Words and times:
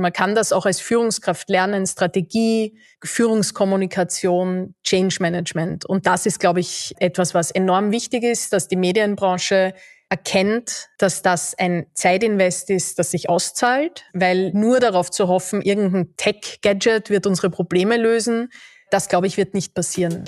Man 0.00 0.12
kann 0.12 0.34
das 0.34 0.52
auch 0.52 0.66
als 0.66 0.80
Führungskraft 0.80 1.48
lernen, 1.48 1.86
Strategie, 1.86 2.78
Führungskommunikation, 3.04 4.74
Change 4.82 5.16
Management. 5.20 5.84
Und 5.84 6.06
das 6.06 6.26
ist, 6.26 6.40
glaube 6.40 6.60
ich, 6.60 6.94
etwas, 6.98 7.34
was 7.34 7.50
enorm 7.50 7.92
wichtig 7.92 8.24
ist, 8.24 8.52
dass 8.52 8.68
die 8.68 8.76
Medienbranche 8.76 9.74
erkennt, 10.08 10.88
dass 10.98 11.22
das 11.22 11.56
ein 11.56 11.86
Zeitinvest 11.94 12.70
ist, 12.70 12.98
das 12.98 13.12
sich 13.12 13.28
auszahlt, 13.28 14.04
weil 14.12 14.50
nur 14.52 14.80
darauf 14.80 15.10
zu 15.10 15.28
hoffen, 15.28 15.62
irgendein 15.62 16.16
Tech-Gadget 16.16 17.10
wird 17.10 17.26
unsere 17.26 17.48
Probleme 17.48 17.96
lösen, 17.96 18.48
das, 18.90 19.08
glaube 19.08 19.28
ich, 19.28 19.36
wird 19.36 19.54
nicht 19.54 19.72
passieren. 19.72 20.24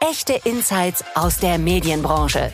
Echte 0.00 0.38
Insights 0.44 1.02
aus 1.14 1.38
der 1.38 1.56
Medienbranche. 1.56 2.52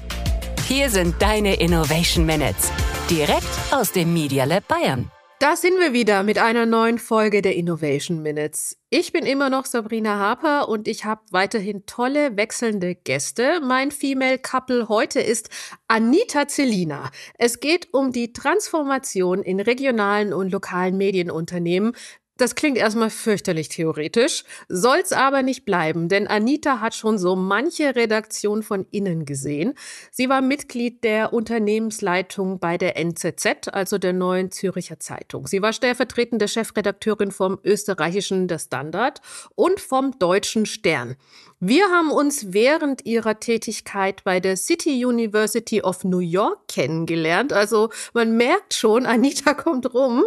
Hier 0.69 0.89
sind 0.89 1.21
deine 1.21 1.55
Innovation 1.55 2.25
Minutes. 2.25 2.71
Direkt 3.11 3.49
aus 3.73 3.91
dem 3.91 4.15
Media 4.15 4.45
Lab 4.45 4.69
Bayern. 4.69 5.11
Da 5.43 5.57
sind 5.57 5.79
wir 5.79 5.95
wieder 5.95 6.23
mit 6.23 6.37
einer 6.37 6.67
neuen 6.67 6.99
Folge 6.99 7.41
der 7.41 7.57
Innovation 7.57 8.21
Minutes. 8.21 8.77
Ich 8.91 9.11
bin 9.11 9.25
immer 9.25 9.49
noch 9.49 9.65
Sabrina 9.65 10.19
Harper 10.19 10.69
und 10.69 10.87
ich 10.87 11.07
habe 11.07 11.23
weiterhin 11.31 11.87
tolle 11.87 12.37
wechselnde 12.37 12.95
Gäste. 12.95 13.59
Mein 13.63 13.91
Female 13.91 14.39
Couple 14.39 14.91
heute 14.91 15.19
ist 15.21 15.49
Anita 15.89 16.47
Zelina. 16.47 17.11
Es 17.39 17.61
geht 17.61 17.89
um 17.95 18.13
die 18.13 18.35
Transformation 18.35 19.43
in 19.43 19.61
regionalen 19.61 20.35
und 20.35 20.53
lokalen 20.53 20.99
Medienunternehmen 20.99 21.93
das 22.41 22.55
klingt 22.55 22.79
erstmal 22.79 23.11
fürchterlich 23.11 23.69
theoretisch, 23.69 24.45
soll's 24.69 25.13
aber 25.13 25.43
nicht 25.43 25.65
bleiben, 25.65 26.09
denn 26.09 26.27
Anita 26.27 26.81
hat 26.81 26.95
schon 26.95 27.19
so 27.19 27.37
manche 27.37 27.95
Redaktion 27.95 28.63
von 28.63 28.87
innen 28.91 29.25
gesehen. 29.25 29.75
Sie 30.11 30.29
war 30.29 30.41
Mitglied 30.41 31.05
der 31.05 31.33
Unternehmensleitung 31.33 32.59
bei 32.59 32.79
der 32.79 32.97
NZZ, 32.97 33.69
also 33.73 33.99
der 33.99 34.13
neuen 34.13 34.51
Züricher 34.51 34.99
Zeitung. 34.99 35.47
Sie 35.47 35.61
war 35.61 35.73
stellvertretende 35.73 36.49
Chefredakteurin 36.49 37.31
vom 37.31 37.59
österreichischen 37.65 38.49
Der 38.49 38.59
Standard 38.59 39.21
und 39.55 39.81
vom 39.81 40.19
Deutschen 40.19 40.67
Stern. 40.67 41.17
Wir 41.63 41.91
haben 41.91 42.11
uns 42.11 42.55
während 42.55 43.05
ihrer 43.05 43.39
Tätigkeit 43.39 44.25
bei 44.25 44.41
der 44.41 44.57
City 44.57 45.05
University 45.05 45.83
of 45.83 46.05
New 46.05 46.21
York 46.21 46.69
kennengelernt. 46.69 47.53
Also 47.53 47.91
man 48.15 48.35
merkt 48.35 48.73
schon, 48.73 49.05
Anita 49.05 49.53
kommt 49.55 49.93
rum. 49.93 50.25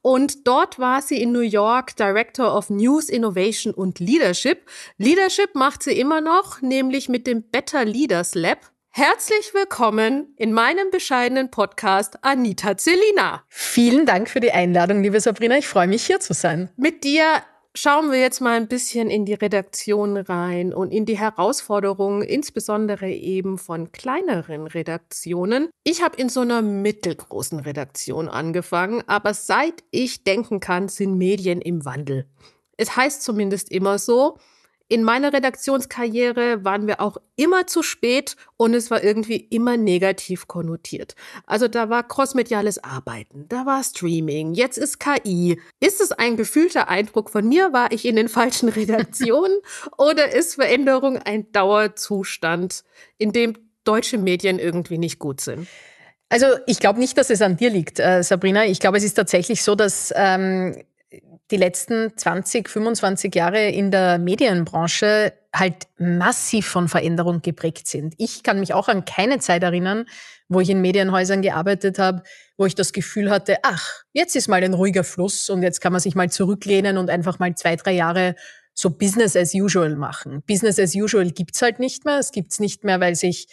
Und 0.00 0.46
dort 0.46 0.78
war 0.78 1.02
sie 1.02 1.20
in 1.20 1.32
New 1.32 1.40
York 1.40 1.96
Director 1.96 2.56
of 2.56 2.70
News 2.70 3.10
Innovation 3.10 3.74
und 3.74 3.98
Leadership. 4.00 4.70
Leadership 4.96 5.54
macht 5.54 5.82
sie 5.82 6.00
immer 6.00 6.22
noch, 6.22 6.62
nämlich 6.62 7.10
mit 7.10 7.26
dem 7.26 7.42
Better 7.42 7.84
Leaders 7.84 8.34
Lab. 8.34 8.60
Herzlich 8.88 9.52
willkommen 9.52 10.32
in 10.36 10.54
meinem 10.54 10.90
bescheidenen 10.90 11.50
Podcast 11.50 12.24
Anita 12.24 12.78
Zelina. 12.78 13.44
Vielen 13.48 14.06
Dank 14.06 14.30
für 14.30 14.40
die 14.40 14.52
Einladung, 14.52 15.02
liebe 15.02 15.20
Sabrina. 15.20 15.58
Ich 15.58 15.68
freue 15.68 15.88
mich 15.88 16.06
hier 16.06 16.20
zu 16.20 16.32
sein. 16.32 16.70
Mit 16.78 17.04
dir 17.04 17.42
schauen 17.80 18.12
wir 18.12 18.20
jetzt 18.20 18.42
mal 18.42 18.58
ein 18.58 18.68
bisschen 18.68 19.08
in 19.08 19.24
die 19.24 19.32
Redaktion 19.32 20.18
rein 20.18 20.74
und 20.74 20.92
in 20.92 21.06
die 21.06 21.18
Herausforderungen, 21.18 22.20
insbesondere 22.20 23.08
eben 23.08 23.56
von 23.56 23.90
kleineren 23.90 24.66
Redaktionen. 24.66 25.70
Ich 25.82 26.02
habe 26.02 26.18
in 26.18 26.28
so 26.28 26.40
einer 26.40 26.60
mittelgroßen 26.60 27.58
Redaktion 27.60 28.28
angefangen, 28.28 29.02
aber 29.06 29.32
seit 29.32 29.82
ich 29.90 30.24
denken 30.24 30.60
kann, 30.60 30.88
sind 30.88 31.16
Medien 31.16 31.62
im 31.62 31.86
Wandel. 31.86 32.26
Es 32.76 32.96
heißt 32.96 33.22
zumindest 33.22 33.70
immer 33.70 33.98
so, 33.98 34.36
in 34.90 35.04
meiner 35.04 35.32
Redaktionskarriere 35.32 36.64
waren 36.64 36.88
wir 36.88 37.00
auch 37.00 37.16
immer 37.36 37.68
zu 37.68 37.84
spät 37.84 38.34
und 38.56 38.74
es 38.74 38.90
war 38.90 39.04
irgendwie 39.04 39.36
immer 39.36 39.76
negativ 39.76 40.48
konnotiert. 40.48 41.14
Also 41.46 41.68
da 41.68 41.88
war 41.88 42.06
crossmediales 42.06 42.82
Arbeiten, 42.82 43.46
da 43.48 43.64
war 43.66 43.84
Streaming, 43.84 44.52
jetzt 44.52 44.78
ist 44.78 44.98
KI. 44.98 45.60
Ist 45.78 46.00
es 46.00 46.10
ein 46.10 46.36
gefühlter 46.36 46.88
Eindruck 46.88 47.30
von 47.30 47.48
mir? 47.48 47.72
War 47.72 47.92
ich 47.92 48.04
in 48.04 48.16
den 48.16 48.28
falschen 48.28 48.68
Redaktionen 48.80 49.56
oder 49.96 50.34
ist 50.34 50.56
Veränderung 50.56 51.18
ein 51.18 51.52
Dauerzustand, 51.52 52.82
in 53.16 53.30
dem 53.32 53.54
deutsche 53.84 54.18
Medien 54.18 54.58
irgendwie 54.58 54.98
nicht 54.98 55.20
gut 55.20 55.40
sind? 55.40 55.68
Also 56.30 56.46
ich 56.66 56.80
glaube 56.80 56.98
nicht, 56.98 57.16
dass 57.16 57.30
es 57.30 57.42
an 57.42 57.56
dir 57.56 57.70
liegt, 57.70 58.00
äh, 58.00 58.24
Sabrina. 58.24 58.64
Ich 58.64 58.80
glaube, 58.80 58.98
es 58.98 59.04
ist 59.04 59.14
tatsächlich 59.14 59.62
so, 59.62 59.76
dass 59.76 60.12
ähm, 60.16 60.82
die 61.50 61.56
letzten 61.56 62.16
20, 62.16 62.68
25 62.68 63.34
Jahre 63.34 63.68
in 63.68 63.90
der 63.90 64.18
Medienbranche 64.18 65.32
halt 65.54 65.88
massiv 65.98 66.68
von 66.68 66.88
Veränderung 66.88 67.42
geprägt 67.42 67.88
sind. 67.88 68.14
Ich 68.18 68.42
kann 68.42 68.60
mich 68.60 68.72
auch 68.72 68.88
an 68.88 69.04
keine 69.04 69.40
Zeit 69.40 69.64
erinnern, 69.64 70.06
wo 70.48 70.60
ich 70.60 70.70
in 70.70 70.80
Medienhäusern 70.80 71.42
gearbeitet 71.42 71.98
habe, 71.98 72.22
wo 72.56 72.66
ich 72.66 72.74
das 72.74 72.92
Gefühl 72.92 73.30
hatte, 73.30 73.58
ach, 73.62 74.04
jetzt 74.12 74.36
ist 74.36 74.48
mal 74.48 74.62
ein 74.62 74.74
ruhiger 74.74 75.02
Fluss 75.02 75.50
und 75.50 75.62
jetzt 75.62 75.80
kann 75.80 75.92
man 75.92 76.00
sich 76.00 76.14
mal 76.14 76.30
zurücklehnen 76.30 76.98
und 76.98 77.10
einfach 77.10 77.38
mal 77.40 77.54
zwei, 77.56 77.74
drei 77.74 77.92
Jahre 77.92 78.36
so 78.74 78.90
Business 78.90 79.34
as 79.36 79.52
usual 79.54 79.96
machen. 79.96 80.42
Business 80.46 80.78
as 80.78 80.94
usual 80.94 81.30
gibt's 81.32 81.60
halt 81.62 81.80
nicht 81.80 82.04
mehr. 82.04 82.18
Es 82.18 82.30
gibt's 82.30 82.60
nicht 82.60 82.84
mehr, 82.84 83.00
weil 83.00 83.16
sich 83.16 83.48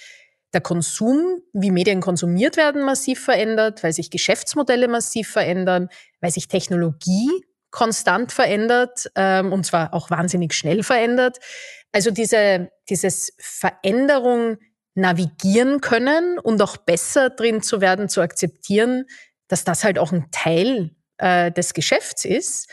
der 0.57 0.61
Konsum, 0.63 1.43
wie 1.53 1.69
Medien 1.69 2.01
konsumiert 2.01 2.57
werden, 2.57 2.83
massiv 2.83 3.23
verändert, 3.23 3.83
weil 3.83 3.93
sich 3.93 4.09
Geschäftsmodelle 4.09 4.87
massiv 4.87 5.29
verändern, 5.29 5.87
weil 6.19 6.31
sich 6.31 6.47
Technologie 6.47 7.29
konstant 7.69 8.31
verändert 8.31 9.11
ähm, 9.15 9.53
und 9.53 9.67
zwar 9.67 9.93
auch 9.93 10.09
wahnsinnig 10.09 10.55
schnell 10.55 10.81
verändert. 10.81 11.37
Also 11.91 12.09
diese, 12.09 12.71
dieses 12.89 13.33
Veränderung 13.37 14.57
navigieren 14.95 15.79
können 15.79 16.39
und 16.39 16.59
auch 16.63 16.77
besser 16.77 17.29
drin 17.29 17.61
zu 17.61 17.79
werden, 17.79 18.09
zu 18.09 18.21
akzeptieren, 18.21 19.05
dass 19.47 19.63
das 19.63 19.83
halt 19.83 19.99
auch 19.99 20.11
ein 20.11 20.25
Teil 20.31 20.95
äh, 21.19 21.51
des 21.51 21.75
Geschäfts 21.75 22.25
ist. 22.25 22.67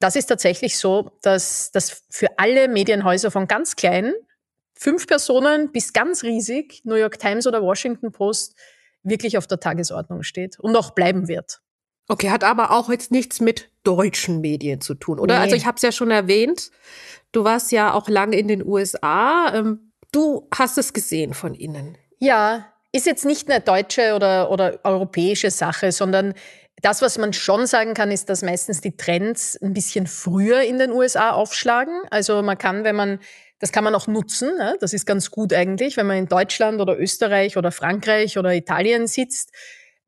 Das 0.00 0.16
ist 0.16 0.26
tatsächlich 0.26 0.76
so, 0.76 1.12
dass 1.22 1.70
das 1.70 2.02
für 2.10 2.36
alle 2.36 2.66
Medienhäuser 2.66 3.30
von 3.30 3.46
ganz 3.46 3.76
klein, 3.76 4.12
fünf 4.78 5.06
Personen 5.06 5.72
bis 5.72 5.92
ganz 5.92 6.22
riesig, 6.22 6.82
New 6.84 6.94
York 6.94 7.18
Times 7.18 7.46
oder 7.46 7.62
Washington 7.62 8.12
Post, 8.12 8.54
wirklich 9.02 9.36
auf 9.36 9.46
der 9.46 9.60
Tagesordnung 9.60 10.22
steht 10.22 10.58
und 10.58 10.76
auch 10.76 10.90
bleiben 10.90 11.28
wird. 11.28 11.60
Okay, 12.08 12.30
hat 12.30 12.44
aber 12.44 12.70
auch 12.70 12.88
jetzt 12.88 13.10
nichts 13.10 13.40
mit 13.40 13.70
deutschen 13.82 14.40
Medien 14.40 14.80
zu 14.80 14.94
tun, 14.94 15.18
oder? 15.18 15.34
Nee. 15.34 15.40
Also 15.42 15.56
ich 15.56 15.66
habe 15.66 15.76
es 15.76 15.82
ja 15.82 15.92
schon 15.92 16.10
erwähnt, 16.10 16.70
du 17.32 17.44
warst 17.44 17.70
ja 17.72 17.92
auch 17.92 18.08
lange 18.08 18.38
in 18.38 18.48
den 18.48 18.64
USA. 18.64 19.52
Ähm, 19.54 19.92
du 20.12 20.48
hast 20.54 20.78
es 20.78 20.92
gesehen 20.92 21.34
von 21.34 21.54
innen. 21.54 21.98
Ja, 22.18 22.66
ist 22.92 23.06
jetzt 23.06 23.26
nicht 23.26 23.50
eine 23.50 23.60
deutsche 23.60 24.14
oder, 24.14 24.50
oder 24.50 24.80
europäische 24.84 25.50
Sache, 25.50 25.92
sondern 25.92 26.32
das, 26.80 27.02
was 27.02 27.18
man 27.18 27.32
schon 27.32 27.66
sagen 27.66 27.92
kann, 27.92 28.10
ist, 28.10 28.30
dass 28.30 28.42
meistens 28.42 28.80
die 28.80 28.96
Trends 28.96 29.60
ein 29.60 29.72
bisschen 29.72 30.06
früher 30.06 30.62
in 30.62 30.78
den 30.78 30.92
USA 30.92 31.32
aufschlagen. 31.32 32.00
Also 32.10 32.40
man 32.42 32.56
kann, 32.56 32.84
wenn 32.84 32.96
man, 32.96 33.18
das 33.58 33.72
kann 33.72 33.84
man 33.84 33.94
auch 33.94 34.06
nutzen, 34.06 34.56
ne? 34.56 34.76
das 34.80 34.92
ist 34.92 35.06
ganz 35.06 35.30
gut 35.30 35.52
eigentlich, 35.52 35.96
wenn 35.96 36.06
man 36.06 36.16
in 36.16 36.28
Deutschland 36.28 36.80
oder 36.80 36.98
Österreich 36.98 37.56
oder 37.56 37.72
Frankreich 37.72 38.38
oder 38.38 38.54
Italien 38.54 39.06
sitzt, 39.06 39.52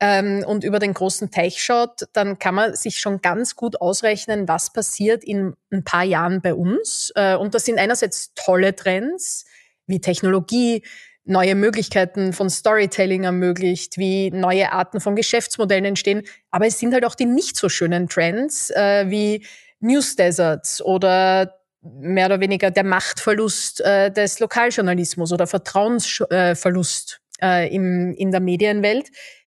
ähm, 0.00 0.42
und 0.46 0.64
über 0.64 0.78
den 0.78 0.94
großen 0.94 1.30
Teich 1.30 1.62
schaut, 1.62 2.08
dann 2.14 2.38
kann 2.38 2.54
man 2.54 2.74
sich 2.74 2.98
schon 2.98 3.20
ganz 3.20 3.54
gut 3.54 3.80
ausrechnen, 3.80 4.48
was 4.48 4.72
passiert 4.72 5.22
in 5.22 5.54
ein 5.70 5.84
paar 5.84 6.04
Jahren 6.04 6.40
bei 6.40 6.54
uns. 6.54 7.12
Äh, 7.14 7.36
und 7.36 7.54
das 7.54 7.66
sind 7.66 7.78
einerseits 7.78 8.32
tolle 8.34 8.74
Trends 8.74 9.44
wie 9.86 10.00
Technologie, 10.00 10.82
neue 11.24 11.54
Möglichkeiten 11.54 12.32
von 12.32 12.48
Storytelling 12.48 13.24
ermöglicht, 13.24 13.98
wie 13.98 14.30
neue 14.30 14.72
Arten 14.72 15.00
von 15.00 15.14
Geschäftsmodellen 15.14 15.84
entstehen. 15.84 16.22
Aber 16.50 16.66
es 16.66 16.78
sind 16.78 16.94
halt 16.94 17.04
auch 17.04 17.14
die 17.14 17.26
nicht 17.26 17.56
so 17.56 17.68
schönen 17.68 18.08
Trends 18.08 18.70
äh, 18.70 19.10
wie 19.10 19.44
News 19.80 20.16
Deserts 20.16 20.80
oder 20.82 21.59
mehr 21.82 22.26
oder 22.26 22.40
weniger 22.40 22.70
der 22.70 22.84
Machtverlust 22.84 23.80
äh, 23.80 24.10
des 24.10 24.38
Lokaljournalismus 24.40 25.32
oder 25.32 25.46
Vertrauensverlust 25.46 27.20
äh, 27.40 27.74
im, 27.74 28.14
in 28.14 28.30
der 28.30 28.40
Medienwelt, 28.40 29.10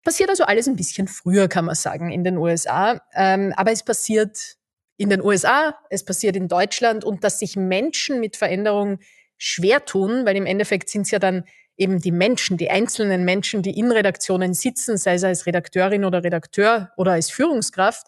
Passiert 0.09 0.31
also 0.31 0.45
alles 0.45 0.67
ein 0.67 0.77
bisschen 0.77 1.07
früher, 1.07 1.49
kann 1.49 1.67
man 1.67 1.75
sagen, 1.75 2.11
in 2.11 2.25
den 2.25 2.39
USA. 2.39 2.99
Ähm, 3.15 3.53
aber 3.57 3.73
es 3.73 3.83
passiert 3.83 4.57
in 4.97 5.11
den 5.11 5.23
USA, 5.23 5.75
es 5.91 6.03
passiert 6.03 6.35
in 6.35 6.49
Deutschland 6.49 7.05
und 7.05 7.25
dass 7.25 7.39
sich 7.39 7.57
Menschen 7.57 8.19
mit 8.19 8.37
Veränderung 8.37 9.01
schwer 9.37 9.85
tun, 9.85 10.25
weil 10.25 10.37
im 10.37 10.47
Endeffekt 10.47 10.89
sind 10.89 11.03
es 11.03 11.11
ja 11.11 11.19
dann 11.19 11.45
eben 11.77 12.01
die 12.01 12.11
Menschen, 12.11 12.57
die 12.57 12.71
einzelnen 12.71 13.27
Menschen, 13.27 13.63
die 13.63 13.79
in 13.79 13.93
Redaktionen 13.93 14.55
sitzen, 14.55 14.97
sei 14.97 15.13
es 15.13 15.25
als 15.25 15.45
Redakteurin 15.45 16.07
oder 16.07 16.25
Redakteur 16.25 16.91
oder 16.97 17.13
als 17.13 17.29
Führungskraft, 17.31 18.07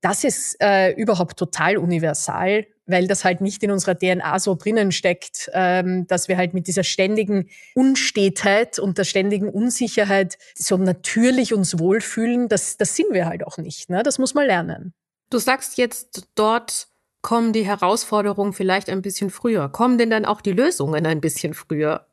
das 0.00 0.24
ist 0.24 0.56
äh, 0.60 0.90
überhaupt 0.90 1.38
total 1.38 1.78
universal, 1.78 2.66
weil 2.88 3.06
das 3.06 3.24
halt 3.24 3.40
nicht 3.40 3.62
in 3.62 3.70
unserer 3.70 3.96
DNA 3.96 4.38
so 4.40 4.54
drinnen 4.54 4.90
steckt, 4.90 5.50
ähm, 5.52 6.06
dass 6.08 6.26
wir 6.26 6.36
halt 6.36 6.54
mit 6.54 6.66
dieser 6.66 6.82
ständigen 6.82 7.48
Unstetheit 7.74 8.78
und 8.78 8.98
der 8.98 9.04
ständigen 9.04 9.48
Unsicherheit 9.48 10.38
so 10.54 10.76
natürlich 10.76 11.54
uns 11.54 11.78
wohlfühlen. 11.78 12.48
Das, 12.48 12.76
das 12.76 12.96
sind 12.96 13.12
wir 13.12 13.26
halt 13.26 13.46
auch 13.46 13.58
nicht. 13.58 13.90
Ne? 13.90 14.02
Das 14.02 14.18
muss 14.18 14.34
man 14.34 14.46
lernen. 14.46 14.94
Du 15.30 15.38
sagst 15.38 15.76
jetzt, 15.76 16.28
dort 16.34 16.88
kommen 17.20 17.52
die 17.52 17.66
Herausforderungen 17.66 18.52
vielleicht 18.52 18.88
ein 18.88 19.02
bisschen 19.02 19.30
früher. 19.30 19.68
Kommen 19.68 19.98
denn 19.98 20.10
dann 20.10 20.24
auch 20.24 20.40
die 20.40 20.52
Lösungen 20.52 21.04
ein 21.04 21.20
bisschen 21.20 21.52
früher? 21.52 22.06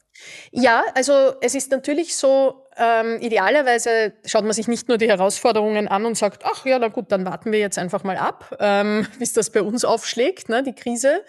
Ja, 0.52 0.84
also 0.94 1.34
es 1.42 1.56
ist 1.56 1.72
natürlich 1.72 2.16
so, 2.16 2.65
Ähm, 2.78 3.20
idealerweise 3.22 4.14
schaut 4.26 4.44
man 4.44 4.54
sich 4.54 4.68
nicht 4.68 4.90
nur 4.90 4.98
die 4.98 5.08
Herausforderungen 5.08 5.88
an 5.88 6.06
und 6.06 6.18
sagt, 6.18 6.44
ach 6.46 6.66
ja, 6.66 6.78
na 6.78 6.90
gut, 6.90 7.12
dann 7.12 7.26
warten 7.26 7.52
wir 7.52 7.60
jetzt 7.60 7.78
einfach 7.78 8.04
mal 8.04 8.18
ab, 8.18 8.58
ähm, 8.60 9.08
bis 9.20 9.34
das 9.34 9.50
bei 9.50 9.62
uns 9.62 9.86
aufschlägt, 9.86 10.50
ne, 10.50 10.62
die 10.62 10.76
Krise, 10.76 11.24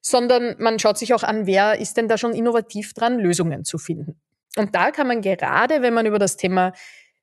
sondern 0.00 0.56
man 0.58 0.78
schaut 0.78 0.98
sich 0.98 1.14
auch 1.14 1.22
an, 1.22 1.46
wer 1.46 1.78
ist 1.78 1.96
denn 1.96 2.08
da 2.08 2.18
schon 2.18 2.34
innovativ 2.34 2.94
dran, 2.94 3.18
Lösungen 3.18 3.64
zu 3.64 3.78
finden. 3.78 4.20
Und 4.56 4.74
da 4.74 4.90
kann 4.90 5.06
man 5.06 5.22
gerade, 5.22 5.82
wenn 5.82 5.94
man 5.94 6.06
über 6.06 6.18
das 6.18 6.36
Thema 6.36 6.72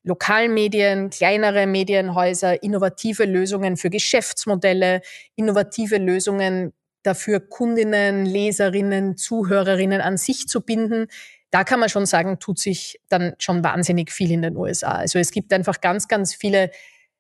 Lokalmedien, 0.04 1.10
kleinere 1.10 1.66
Medienhäuser, 1.66 2.62
innovative 2.62 3.26
Lösungen 3.26 3.76
für 3.76 3.90
Geschäftsmodelle, 3.90 5.02
innovative 5.36 5.98
Lösungen 5.98 6.74
dafür, 7.02 7.40
Kundinnen, 7.40 8.26
Leserinnen, 8.26 9.18
Zuhörerinnen 9.18 10.02
an 10.02 10.18
sich 10.18 10.48
zu 10.48 10.62
binden. 10.62 11.08
Da 11.56 11.64
kann 11.64 11.80
man 11.80 11.88
schon 11.88 12.06
sagen, 12.06 12.38
tut 12.38 12.60
sich 12.60 13.00
dann 13.08 13.34
schon 13.40 13.64
wahnsinnig 13.64 14.12
viel 14.12 14.30
in 14.30 14.42
den 14.42 14.58
USA. 14.58 14.92
Also 14.92 15.20
es 15.20 15.32
gibt 15.32 15.54
einfach 15.54 15.80
ganz, 15.80 16.10
ganz 16.10 16.36
viele 16.36 16.70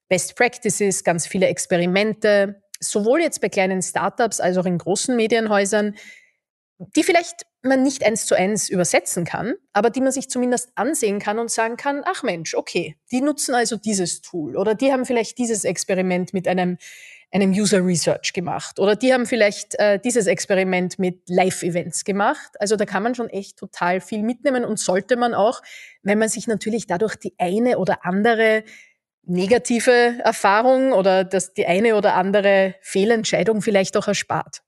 Best 0.09 0.35
Practices, 0.35 1.05
ganz 1.05 1.25
viele 1.25 1.47
Experimente, 1.47 2.61
sowohl 2.81 3.21
jetzt 3.21 3.39
bei 3.39 3.47
kleinen 3.47 3.81
Startups 3.81 4.41
als 4.41 4.57
auch 4.57 4.65
in 4.65 4.77
großen 4.77 5.15
Medienhäusern, 5.15 5.95
die 6.97 7.03
vielleicht 7.03 7.45
man 7.61 7.81
nicht 7.81 8.05
eins 8.05 8.25
zu 8.25 8.35
eins 8.35 8.67
übersetzen 8.67 9.23
kann, 9.23 9.53
aber 9.71 9.89
die 9.89 10.01
man 10.01 10.11
sich 10.11 10.29
zumindest 10.29 10.69
ansehen 10.75 11.19
kann 11.19 11.39
und 11.39 11.49
sagen 11.49 11.77
kann, 11.77 12.01
ach 12.03 12.21
Mensch, 12.21 12.55
okay, 12.55 12.97
die 13.13 13.21
nutzen 13.21 13.55
also 13.55 13.77
dieses 13.77 14.19
Tool 14.19 14.57
oder 14.57 14.75
die 14.75 14.91
haben 14.91 15.05
vielleicht 15.05 15.37
dieses 15.37 15.63
Experiment 15.63 16.33
mit 16.33 16.49
einem, 16.49 16.77
einem 17.31 17.51
User 17.51 17.85
Research 17.85 18.33
gemacht 18.33 18.79
oder 18.79 18.95
die 18.95 19.13
haben 19.13 19.25
vielleicht 19.25 19.77
äh, 19.79 19.99
dieses 19.99 20.27
Experiment 20.27 20.99
mit 20.99 21.27
Live-Events 21.27 22.05
gemacht. 22.05 22.51
Also 22.59 22.75
da 22.75 22.85
kann 22.85 23.03
man 23.03 23.15
schon 23.15 23.29
echt 23.29 23.57
total 23.57 23.99
viel 24.01 24.23
mitnehmen 24.23 24.63
und 24.63 24.79
sollte 24.79 25.17
man 25.17 25.33
auch, 25.33 25.61
wenn 26.01 26.17
man 26.17 26.29
sich 26.29 26.47
natürlich 26.47 26.87
dadurch 26.87 27.15
die 27.15 27.33
eine 27.37 27.77
oder 27.77 28.05
andere 28.05 28.63
negative 29.23 30.19
Erfahrung 30.23 30.93
oder 30.93 31.23
das, 31.23 31.53
die 31.53 31.65
eine 31.65 31.95
oder 31.95 32.15
andere 32.15 32.75
Fehlentscheidung 32.81 33.61
vielleicht 33.61 33.97
auch 33.97 34.07
erspart. 34.07 34.61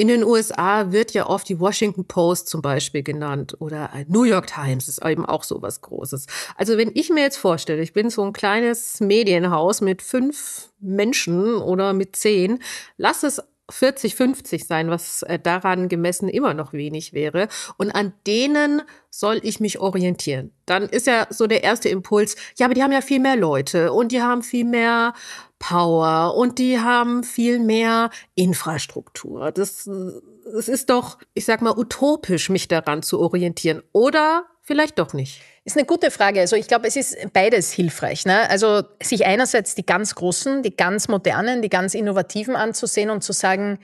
In 0.00 0.06
den 0.06 0.22
USA 0.22 0.92
wird 0.92 1.12
ja 1.12 1.26
oft 1.26 1.48
die 1.48 1.58
Washington 1.58 2.04
Post 2.04 2.48
zum 2.48 2.62
Beispiel 2.62 3.02
genannt 3.02 3.56
oder 3.58 3.90
New 4.06 4.22
York 4.22 4.46
Times 4.46 4.86
ist 4.86 5.04
eben 5.04 5.26
auch 5.26 5.42
so 5.42 5.60
was 5.60 5.80
Großes. 5.80 6.26
Also 6.56 6.78
wenn 6.78 6.92
ich 6.94 7.10
mir 7.10 7.22
jetzt 7.22 7.36
vorstelle, 7.36 7.82
ich 7.82 7.92
bin 7.92 8.08
so 8.08 8.22
ein 8.22 8.32
kleines 8.32 9.00
Medienhaus 9.00 9.80
mit 9.80 10.00
fünf 10.00 10.68
Menschen 10.78 11.56
oder 11.56 11.94
mit 11.94 12.14
zehn, 12.14 12.62
lass 12.96 13.24
es 13.24 13.42
40, 13.70 14.14
50 14.14 14.66
sein, 14.68 14.88
was 14.88 15.22
äh, 15.24 15.40
daran 15.40 15.88
gemessen 15.88 16.28
immer 16.28 16.54
noch 16.54 16.72
wenig 16.72 17.12
wäre. 17.12 17.48
Und 17.76 17.90
an 17.90 18.12
denen 18.24 18.82
soll 19.10 19.40
ich 19.42 19.60
mich 19.60 19.78
orientieren. 19.78 20.52
Dann 20.66 20.84
ist 20.84 21.06
ja 21.06 21.26
so 21.30 21.46
der 21.46 21.64
erste 21.64 21.88
Impuls, 21.88 22.36
ja, 22.58 22.66
aber 22.66 22.74
die 22.74 22.82
haben 22.82 22.92
ja 22.92 23.00
viel 23.00 23.20
mehr 23.20 23.36
Leute 23.36 23.92
und 23.92 24.12
die 24.12 24.22
haben 24.22 24.42
viel 24.42 24.64
mehr 24.64 25.14
Power 25.58 26.36
und 26.36 26.58
die 26.58 26.78
haben 26.78 27.24
viel 27.24 27.58
mehr 27.58 28.10
Infrastruktur. 28.34 29.50
Das, 29.50 29.88
das 30.52 30.68
ist 30.68 30.90
doch, 30.90 31.18
ich 31.34 31.44
sag 31.44 31.62
mal, 31.62 31.76
utopisch, 31.76 32.48
mich 32.48 32.68
daran 32.68 33.02
zu 33.02 33.18
orientieren. 33.18 33.82
Oder 33.92 34.44
vielleicht 34.62 34.98
doch 34.98 35.14
nicht. 35.14 35.40
Ist 35.64 35.76
eine 35.76 35.86
gute 35.86 36.10
Frage. 36.10 36.40
Also 36.40 36.56
ich 36.56 36.68
glaube, 36.68 36.86
es 36.86 36.96
ist 36.96 37.16
beides 37.32 37.72
hilfreich. 37.72 38.24
Ne? 38.24 38.48
Also 38.48 38.82
sich 39.02 39.26
einerseits 39.26 39.74
die 39.74 39.84
ganz 39.84 40.14
großen, 40.14 40.62
die 40.62 40.76
ganz 40.76 41.08
modernen, 41.08 41.62
die 41.62 41.68
ganz 41.68 41.94
innovativen 41.94 42.54
anzusehen 42.54 43.10
und 43.10 43.24
zu 43.24 43.32
sagen, 43.32 43.78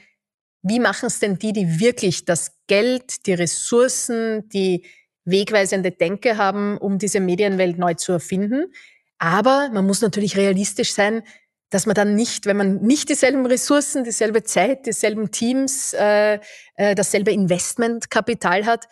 wie 0.63 0.81
machen 0.81 1.07
es 1.07 1.19
denn 1.19 1.39
die, 1.39 1.53
die 1.53 1.81
wirklich 1.81 2.25
das 2.25 2.53
Geld, 2.69 3.27
die 3.27 3.35
Ressourcen, 3.35 4.49
die 4.49 4.87
wegweisende 5.25 5.91
Denke 5.91 6.37
haben, 6.37 6.79
um 6.79 6.99
diese 6.99 7.21
Medienwelt 7.21 7.79
neu 7.79 7.95
zu 7.95 8.13
erfinden. 8.13 8.73
Aber 9.19 9.71
man 9.73 9.87
muss 9.87 10.01
natürlich 10.01 10.37
realistisch 10.37 10.93
sein, 10.93 11.23
dass 11.71 11.87
man 11.87 11.95
dann 11.95 12.15
nicht, 12.15 12.47
wenn 12.47 12.57
man 12.57 12.83
nicht 12.83 13.09
dieselben 13.09 13.47
Ressourcen, 13.47 14.05
dieselbe 14.05 14.45
Zeit, 14.45 14.87
dieselben 14.87 15.31
Teams, 15.31 15.93
äh, 15.95 16.39
äh, 16.77 16.95
dasselbe 16.95 17.33
Investmentkapital 17.33 18.65
hat, 18.67 18.87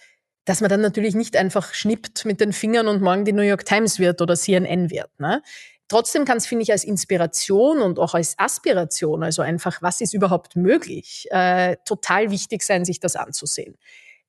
dass 0.44 0.60
man 0.60 0.70
dann 0.70 0.80
natürlich 0.80 1.14
nicht 1.14 1.36
einfach 1.36 1.74
schnippt 1.74 2.24
mit 2.24 2.40
den 2.40 2.52
Fingern 2.52 2.88
und 2.88 3.00
morgen 3.00 3.24
die 3.24 3.32
New 3.32 3.42
York 3.42 3.64
Times 3.64 3.98
wird 3.98 4.20
oder 4.20 4.34
CNN 4.34 4.90
wird. 4.90 5.10
Ne? 5.20 5.42
Trotzdem 5.86 6.24
kann 6.24 6.38
es, 6.38 6.46
finde 6.46 6.62
ich, 6.62 6.72
als 6.72 6.84
Inspiration 6.84 7.80
und 7.82 7.98
auch 7.98 8.14
als 8.14 8.38
Aspiration, 8.38 9.22
also 9.22 9.42
einfach, 9.42 9.82
was 9.82 10.00
ist 10.00 10.14
überhaupt 10.14 10.56
möglich, 10.56 11.28
äh, 11.30 11.76
total 11.84 12.30
wichtig 12.30 12.62
sein, 12.62 12.84
sich 12.84 12.98
das 12.98 13.14
anzusehen. 13.14 13.76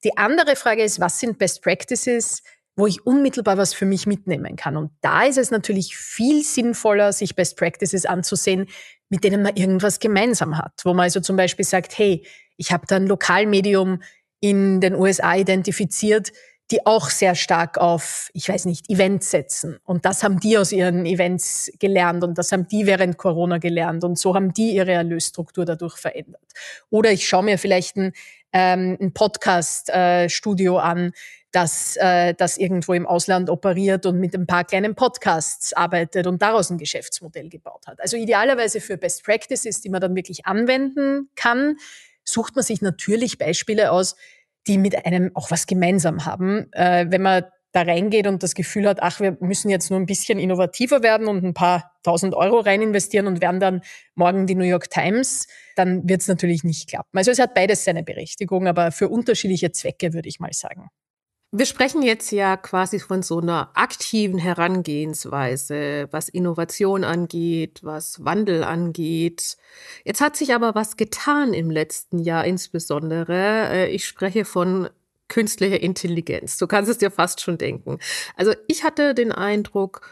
Die 0.03 0.17
andere 0.17 0.55
Frage 0.55 0.83
ist, 0.83 0.99
was 0.99 1.19
sind 1.19 1.37
Best 1.37 1.61
Practices, 1.61 2.43
wo 2.75 2.87
ich 2.87 3.05
unmittelbar 3.05 3.57
was 3.57 3.73
für 3.73 3.85
mich 3.85 4.07
mitnehmen 4.07 4.55
kann. 4.55 4.77
Und 4.77 4.91
da 5.01 5.23
ist 5.23 5.37
es 5.37 5.51
natürlich 5.51 5.95
viel 5.95 6.43
sinnvoller, 6.43 7.13
sich 7.13 7.35
Best 7.35 7.57
Practices 7.57 8.05
anzusehen, 8.05 8.67
mit 9.09 9.23
denen 9.23 9.43
man 9.43 9.55
irgendwas 9.55 9.99
gemeinsam 9.99 10.57
hat. 10.57 10.73
Wo 10.83 10.93
man 10.93 11.03
also 11.03 11.19
zum 11.19 11.35
Beispiel 11.35 11.65
sagt, 11.65 11.97
hey, 11.97 12.25
ich 12.57 12.71
habe 12.71 12.85
da 12.87 12.95
ein 12.95 13.07
Lokalmedium 13.07 14.01
in 14.39 14.81
den 14.81 14.95
USA 14.95 15.35
identifiziert, 15.35 16.31
die 16.71 16.85
auch 16.85 17.09
sehr 17.09 17.35
stark 17.35 17.77
auf, 17.77 18.29
ich 18.33 18.49
weiß 18.49 18.65
nicht, 18.65 18.89
Events 18.89 19.29
setzen. 19.29 19.77
Und 19.83 20.05
das 20.05 20.23
haben 20.23 20.39
die 20.39 20.57
aus 20.57 20.71
ihren 20.71 21.05
Events 21.05 21.71
gelernt 21.79 22.23
und 22.23 22.37
das 22.37 22.51
haben 22.51 22.67
die 22.67 22.87
während 22.87 23.17
Corona 23.17 23.57
gelernt 23.57 24.03
und 24.03 24.17
so 24.17 24.33
haben 24.33 24.53
die 24.53 24.71
ihre 24.75 24.93
Erlösstruktur 24.93 25.65
dadurch 25.65 25.97
verändert. 25.97 26.41
Oder 26.89 27.11
ich 27.11 27.27
schaue 27.27 27.43
mir 27.43 27.59
vielleicht 27.59 27.97
ein, 27.97 28.13
ähm, 28.53 28.97
ein 29.01 29.13
Podcast-Studio 29.13 30.77
äh, 30.77 30.81
an, 30.81 31.11
das, 31.51 31.95
äh, 31.97 32.33
das 32.33 32.57
irgendwo 32.57 32.93
im 32.93 33.05
Ausland 33.05 33.49
operiert 33.49 34.05
und 34.05 34.19
mit 34.19 34.33
ein 34.35 34.47
paar 34.47 34.63
kleinen 34.63 34.95
Podcasts 34.95 35.73
arbeitet 35.73 36.25
und 36.27 36.41
daraus 36.41 36.69
ein 36.69 36.77
Geschäftsmodell 36.77 37.49
gebaut 37.49 37.85
hat. 37.87 38.01
Also 38.01 38.17
idealerweise 38.17 38.81
für 38.81 38.97
Best 38.97 39.23
Practices, 39.23 39.79
die 39.81 39.89
man 39.89 40.01
dann 40.01 40.15
wirklich 40.15 40.45
anwenden 40.45 41.29
kann, 41.35 41.77
sucht 42.23 42.55
man 42.55 42.63
sich 42.63 42.81
natürlich 42.81 43.37
Beispiele 43.37 43.91
aus, 43.91 44.15
die 44.67 44.77
mit 44.77 45.05
einem 45.05 45.31
auch 45.35 45.51
was 45.51 45.67
gemeinsam 45.67 46.25
haben. 46.25 46.71
Äh, 46.73 47.05
wenn 47.09 47.21
man 47.21 47.43
da 47.73 47.81
reingeht 47.81 48.27
und 48.27 48.43
das 48.43 48.53
Gefühl 48.55 48.87
hat, 48.87 49.01
ach, 49.01 49.19
wir 49.19 49.35
müssen 49.41 49.69
jetzt 49.69 49.89
nur 49.89 49.99
ein 49.99 50.05
bisschen 50.05 50.39
innovativer 50.39 51.03
werden 51.03 51.27
und 51.27 51.43
ein 51.43 51.53
paar 51.53 51.91
tausend 52.03 52.35
Euro 52.35 52.59
rein 52.59 52.81
investieren 52.81 53.27
und 53.27 53.41
werden 53.41 53.59
dann 53.59 53.81
morgen 54.15 54.47
die 54.47 54.55
New 54.55 54.63
York 54.63 54.89
Times, 54.89 55.47
dann 55.75 56.07
wird 56.07 56.21
es 56.21 56.27
natürlich 56.27 56.63
nicht 56.63 56.87
klappen. 56.87 57.17
Also 57.17 57.31
es 57.31 57.39
hat 57.39 57.55
beides 57.55 57.83
seine 57.83 58.03
Berechtigung, 58.03 58.67
aber 58.67 58.91
für 58.91 59.09
unterschiedliche 59.09 59.71
Zwecke, 59.71 60.13
würde 60.13 60.29
ich 60.29 60.39
mal 60.39 60.53
sagen. 60.53 60.89
Wir 61.55 61.67
sprechen 61.67 62.01
jetzt 62.01 62.31
ja 62.31 62.57
quasi 62.57 62.99
von 62.99 63.21
so 63.21 63.39
einer 63.39 63.69
aktiven 63.75 64.39
Herangehensweise, 64.39 66.07
was 66.09 66.27
Innovation 66.27 67.03
angeht, 67.03 67.81
was 67.83 68.25
Wandel 68.25 68.63
angeht. 68.63 69.57
Jetzt 70.03 70.19
hat 70.19 70.35
sich 70.35 70.55
aber 70.55 70.73
was 70.73 70.97
getan 70.97 71.53
im 71.53 71.69
letzten 71.69 72.17
Jahr 72.17 72.45
insbesondere. 72.45 73.69
Äh, 73.69 73.89
ich 73.91 74.07
spreche 74.07 74.45
von 74.45 74.89
künstlicher 75.33 75.81
Intelligenz. 75.81 76.57
Du 76.59 76.67
kannst 76.67 76.91
es 76.91 76.99
dir 76.99 77.09
fast 77.09 77.41
schon 77.41 77.57
denken. 77.57 77.97
Also 78.35 78.53
ich 78.67 78.83
hatte 78.83 79.15
den 79.15 79.31
Eindruck, 79.31 80.07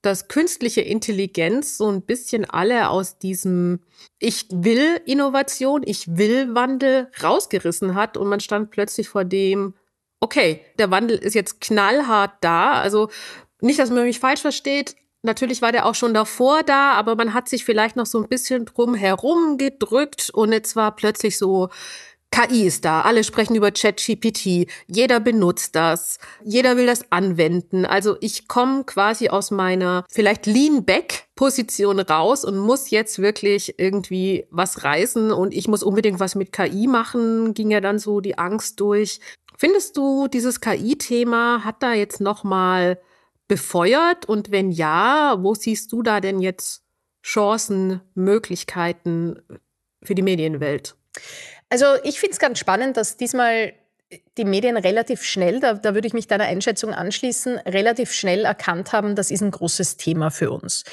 dass 0.00 0.28
künstliche 0.28 0.80
Intelligenz 0.80 1.76
so 1.76 1.90
ein 1.90 2.00
bisschen 2.00 2.48
alle 2.48 2.88
aus 2.88 3.18
diesem 3.18 3.80
Ich 4.18 4.46
will 4.50 4.98
Innovation, 5.04 5.82
ich 5.84 6.16
will 6.16 6.54
Wandel 6.54 7.10
rausgerissen 7.22 7.94
hat 7.94 8.16
und 8.16 8.28
man 8.28 8.40
stand 8.40 8.70
plötzlich 8.70 9.10
vor 9.10 9.26
dem, 9.26 9.74
okay, 10.20 10.64
der 10.78 10.90
Wandel 10.90 11.18
ist 11.18 11.34
jetzt 11.34 11.60
knallhart 11.60 12.32
da. 12.40 12.72
Also 12.72 13.10
nicht, 13.60 13.78
dass 13.78 13.90
man 13.90 14.04
mich 14.04 14.20
falsch 14.20 14.40
versteht. 14.40 14.96
Natürlich 15.20 15.60
war 15.60 15.70
der 15.70 15.84
auch 15.84 15.94
schon 15.94 16.14
davor 16.14 16.62
da, 16.62 16.92
aber 16.92 17.14
man 17.14 17.34
hat 17.34 17.50
sich 17.50 17.66
vielleicht 17.66 17.94
noch 17.94 18.06
so 18.06 18.22
ein 18.22 18.28
bisschen 18.28 18.64
drum 18.64 18.94
herum 18.94 19.58
gedrückt 19.58 20.30
und 20.30 20.50
jetzt 20.50 20.76
war 20.76 20.96
plötzlich 20.96 21.36
so, 21.36 21.68
KI 22.32 22.66
ist 22.66 22.86
da, 22.86 23.02
alle 23.02 23.24
sprechen 23.24 23.54
über 23.54 23.70
ChatGPT, 23.70 24.66
jeder 24.86 25.20
benutzt 25.20 25.76
das, 25.76 26.18
jeder 26.42 26.78
will 26.78 26.86
das 26.86 27.12
anwenden. 27.12 27.84
Also 27.84 28.16
ich 28.20 28.48
komme 28.48 28.84
quasi 28.84 29.28
aus 29.28 29.50
meiner 29.50 30.04
vielleicht 30.10 30.46
Lean-Back-Position 30.46 32.00
raus 32.00 32.44
und 32.44 32.56
muss 32.56 32.90
jetzt 32.90 33.18
wirklich 33.18 33.78
irgendwie 33.78 34.46
was 34.50 34.82
reißen 34.82 35.30
und 35.30 35.52
ich 35.52 35.68
muss 35.68 35.82
unbedingt 35.82 36.20
was 36.20 36.34
mit 36.34 36.52
KI 36.52 36.86
machen, 36.86 37.52
ging 37.52 37.70
ja 37.70 37.82
dann 37.82 37.98
so 37.98 38.20
die 38.20 38.38
Angst 38.38 38.80
durch. 38.80 39.20
Findest 39.58 39.98
du, 39.98 40.26
dieses 40.26 40.60
KI-Thema 40.60 41.64
hat 41.64 41.82
da 41.82 41.92
jetzt 41.92 42.20
nochmal 42.20 42.98
befeuert? 43.46 44.24
Und 44.26 44.50
wenn 44.50 44.70
ja, 44.70 45.36
wo 45.38 45.54
siehst 45.54 45.92
du 45.92 46.02
da 46.02 46.20
denn 46.20 46.40
jetzt 46.40 46.82
Chancen, 47.22 48.00
Möglichkeiten 48.14 49.42
für 50.02 50.14
die 50.14 50.22
Medienwelt? 50.22 50.96
Also 51.72 51.86
ich 52.04 52.20
finde 52.20 52.34
es 52.34 52.38
ganz 52.38 52.58
spannend, 52.58 52.98
dass 52.98 53.16
diesmal 53.16 53.72
die 54.36 54.44
Medien 54.44 54.76
relativ 54.76 55.22
schnell, 55.22 55.58
da, 55.58 55.72
da 55.72 55.94
würde 55.94 56.06
ich 56.06 56.12
mich 56.12 56.26
deiner 56.26 56.44
Einschätzung 56.44 56.92
anschließen, 56.92 57.56
relativ 57.60 58.12
schnell 58.12 58.44
erkannt 58.44 58.92
haben, 58.92 59.16
das 59.16 59.30
ist 59.30 59.40
ein 59.40 59.50
großes 59.50 59.96
Thema 59.96 60.30
für 60.30 60.50
uns. 60.50 60.84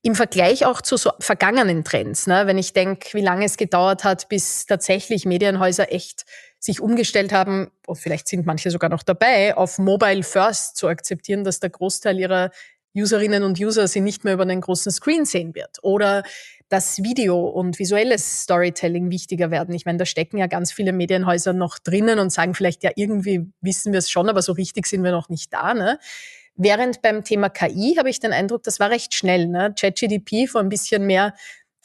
Im 0.00 0.14
Vergleich 0.14 0.64
auch 0.64 0.80
zu 0.80 0.96
so 0.96 1.10
vergangenen 1.18 1.82
Trends, 1.82 2.28
ne? 2.28 2.46
wenn 2.46 2.56
ich 2.56 2.72
denke, 2.72 3.14
wie 3.14 3.20
lange 3.20 3.46
es 3.46 3.56
gedauert 3.56 4.04
hat, 4.04 4.28
bis 4.28 4.66
tatsächlich 4.66 5.26
Medienhäuser 5.26 5.90
echt 5.90 6.24
sich 6.60 6.80
umgestellt 6.80 7.32
haben, 7.32 7.72
und 7.88 7.96
vielleicht 7.96 8.28
sind 8.28 8.46
manche 8.46 8.70
sogar 8.70 8.90
noch 8.90 9.02
dabei, 9.02 9.56
auf 9.56 9.80
Mobile 9.80 10.22
First 10.22 10.76
zu 10.76 10.86
akzeptieren, 10.86 11.42
dass 11.42 11.58
der 11.58 11.70
Großteil 11.70 12.16
ihrer 12.16 12.52
Userinnen 12.94 13.42
und 13.42 13.58
User 13.58 13.88
sie 13.88 14.00
nicht 14.00 14.22
mehr 14.22 14.34
über 14.34 14.44
einen 14.44 14.60
großen 14.60 14.92
Screen 14.92 15.24
sehen 15.24 15.56
wird. 15.56 15.78
Oder 15.82 16.22
dass 16.68 17.02
Video 17.02 17.46
und 17.46 17.78
visuelles 17.78 18.42
Storytelling 18.42 19.10
wichtiger 19.10 19.50
werden. 19.50 19.74
Ich 19.74 19.86
meine, 19.86 19.98
da 19.98 20.04
stecken 20.04 20.38
ja 20.38 20.46
ganz 20.46 20.72
viele 20.72 20.92
Medienhäuser 20.92 21.52
noch 21.52 21.78
drinnen 21.78 22.18
und 22.18 22.30
sagen 22.30 22.54
vielleicht, 22.54 22.82
ja, 22.82 22.90
irgendwie 22.94 23.46
wissen 23.60 23.92
wir 23.92 23.98
es 23.98 24.10
schon, 24.10 24.28
aber 24.28 24.42
so 24.42 24.52
richtig 24.52 24.86
sind 24.86 25.02
wir 25.02 25.12
noch 25.12 25.28
nicht 25.28 25.52
da. 25.52 25.72
Ne? 25.72 25.98
Während 26.56 27.00
beim 27.02 27.24
Thema 27.24 27.48
KI 27.48 27.94
habe 27.96 28.10
ich 28.10 28.20
den 28.20 28.32
Eindruck, 28.32 28.64
das 28.64 28.80
war 28.80 28.90
recht 28.90 29.14
schnell. 29.14 29.46
Ne? 29.46 29.74
ChatGDP 29.78 30.46
vor 30.46 30.60
ein 30.60 30.68
bisschen 30.68 31.06
mehr 31.06 31.34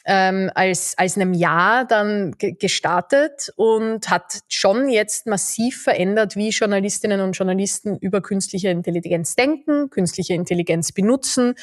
ähm, 0.06 0.50
als, 0.54 0.98
als 0.98 1.16
einem 1.16 1.32
Jahr 1.32 1.86
dann 1.86 2.34
gestartet 2.38 3.52
und 3.56 4.10
hat 4.10 4.40
schon 4.48 4.90
jetzt 4.90 5.26
massiv 5.26 5.82
verändert, 5.82 6.36
wie 6.36 6.50
Journalistinnen 6.50 7.20
und 7.20 7.32
Journalisten 7.32 7.96
über 7.98 8.20
künstliche 8.20 8.68
Intelligenz 8.68 9.34
denken, 9.34 9.88
künstliche 9.88 10.34
Intelligenz 10.34 10.92
benutzen, 10.92 11.54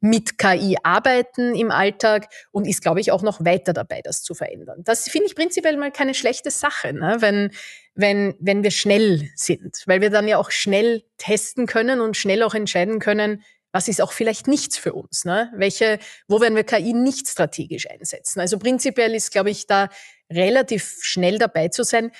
mit 0.00 0.38
KI 0.38 0.76
arbeiten 0.82 1.54
im 1.54 1.70
Alltag 1.70 2.28
und 2.50 2.66
ist, 2.66 2.82
glaube 2.82 3.00
ich, 3.00 3.12
auch 3.12 3.22
noch 3.22 3.44
weiter 3.44 3.72
dabei, 3.72 4.00
das 4.02 4.22
zu 4.22 4.34
verändern. 4.34 4.82
Das 4.84 5.08
finde 5.08 5.26
ich 5.26 5.34
prinzipiell 5.34 5.76
mal 5.76 5.92
keine 5.92 6.14
schlechte 6.14 6.50
Sache, 6.50 6.92
ne? 6.92 7.16
wenn, 7.20 7.50
wenn, 7.94 8.34
wenn 8.40 8.62
wir 8.62 8.70
schnell 8.70 9.28
sind, 9.34 9.82
weil 9.86 10.00
wir 10.00 10.10
dann 10.10 10.26
ja 10.26 10.38
auch 10.38 10.50
schnell 10.50 11.04
testen 11.18 11.66
können 11.66 12.00
und 12.00 12.16
schnell 12.16 12.42
auch 12.42 12.54
entscheiden 12.54 12.98
können, 12.98 13.42
was 13.72 13.88
ist 13.88 14.00
auch 14.00 14.12
vielleicht 14.12 14.48
nichts 14.48 14.78
für 14.78 14.94
uns? 14.94 15.24
Ne? 15.24 15.52
Welche, 15.54 15.98
wo 16.26 16.40
werden 16.40 16.56
wir 16.56 16.64
KI 16.64 16.92
nicht 16.92 17.28
strategisch 17.28 17.88
einsetzen? 17.88 18.40
Also 18.40 18.58
prinzipiell 18.58 19.14
ist, 19.14 19.30
glaube 19.30 19.50
ich, 19.50 19.66
da 19.66 19.90
relativ 20.30 20.98
schnell 21.02 21.38
dabei 21.38 21.68
zu 21.68 21.84
sein, 21.84 22.10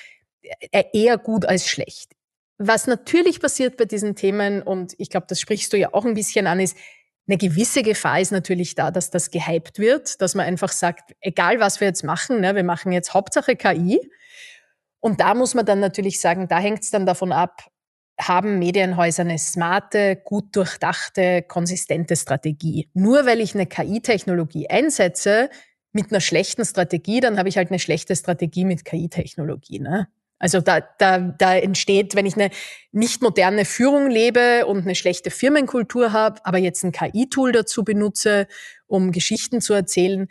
äh, 0.71 0.83
eher 0.93 1.17
gut 1.17 1.45
als 1.45 1.67
schlecht. 1.67 2.13
Was 2.57 2.87
natürlich 2.87 3.39
passiert 3.39 3.75
bei 3.77 3.85
diesen 3.85 4.15
Themen, 4.15 4.61
und 4.61 4.93
ich 4.97 5.09
glaube, 5.09 5.25
das 5.27 5.39
sprichst 5.39 5.73
du 5.73 5.77
ja 5.77 5.93
auch 5.93 6.05
ein 6.05 6.13
bisschen 6.13 6.47
an, 6.47 6.59
ist, 6.59 6.77
eine 7.31 7.37
gewisse 7.37 7.81
Gefahr 7.81 8.19
ist 8.19 8.33
natürlich 8.33 8.75
da, 8.75 8.91
dass 8.91 9.09
das 9.09 9.31
gehypt 9.31 9.79
wird, 9.79 10.21
dass 10.21 10.35
man 10.35 10.45
einfach 10.45 10.71
sagt, 10.71 11.15
egal 11.21 11.61
was 11.61 11.79
wir 11.79 11.87
jetzt 11.87 12.03
machen, 12.03 12.41
ne, 12.41 12.55
wir 12.55 12.65
machen 12.65 12.91
jetzt 12.91 13.13
Hauptsache 13.13 13.55
KI. 13.55 14.01
Und 14.99 15.21
da 15.21 15.33
muss 15.33 15.53
man 15.53 15.65
dann 15.65 15.79
natürlich 15.79 16.19
sagen, 16.19 16.49
da 16.49 16.59
hängt 16.59 16.83
es 16.83 16.91
dann 16.91 17.05
davon 17.05 17.31
ab, 17.31 17.63
haben 18.19 18.59
Medienhäuser 18.59 19.21
eine 19.21 19.39
smarte, 19.39 20.17
gut 20.17 20.53
durchdachte, 20.55 21.41
konsistente 21.43 22.17
Strategie. 22.17 22.89
Nur 22.93 23.25
weil 23.25 23.39
ich 23.39 23.55
eine 23.55 23.65
KI-Technologie 23.65 24.69
einsetze 24.69 25.49
mit 25.93 26.11
einer 26.11 26.19
schlechten 26.19 26.65
Strategie, 26.65 27.21
dann 27.21 27.37
habe 27.39 27.47
ich 27.47 27.55
halt 27.55 27.69
eine 27.69 27.79
schlechte 27.79 28.13
Strategie 28.13 28.65
mit 28.65 28.83
KI-Technologie. 28.83 29.79
Ne? 29.79 30.09
Also 30.41 30.59
da, 30.59 30.81
da, 30.97 31.19
da 31.19 31.55
entsteht, 31.55 32.15
wenn 32.15 32.25
ich 32.25 32.33
eine 32.33 32.49
nicht 32.91 33.21
moderne 33.21 33.63
Führung 33.63 34.09
lebe 34.09 34.65
und 34.65 34.79
eine 34.79 34.95
schlechte 34.95 35.29
Firmenkultur 35.29 36.13
habe, 36.13 36.43
aber 36.43 36.57
jetzt 36.57 36.83
ein 36.83 36.91
KI-Tool 36.91 37.51
dazu 37.51 37.83
benutze, 37.83 38.47
um 38.87 39.11
Geschichten 39.11 39.61
zu 39.61 39.73
erzählen, 39.73 40.27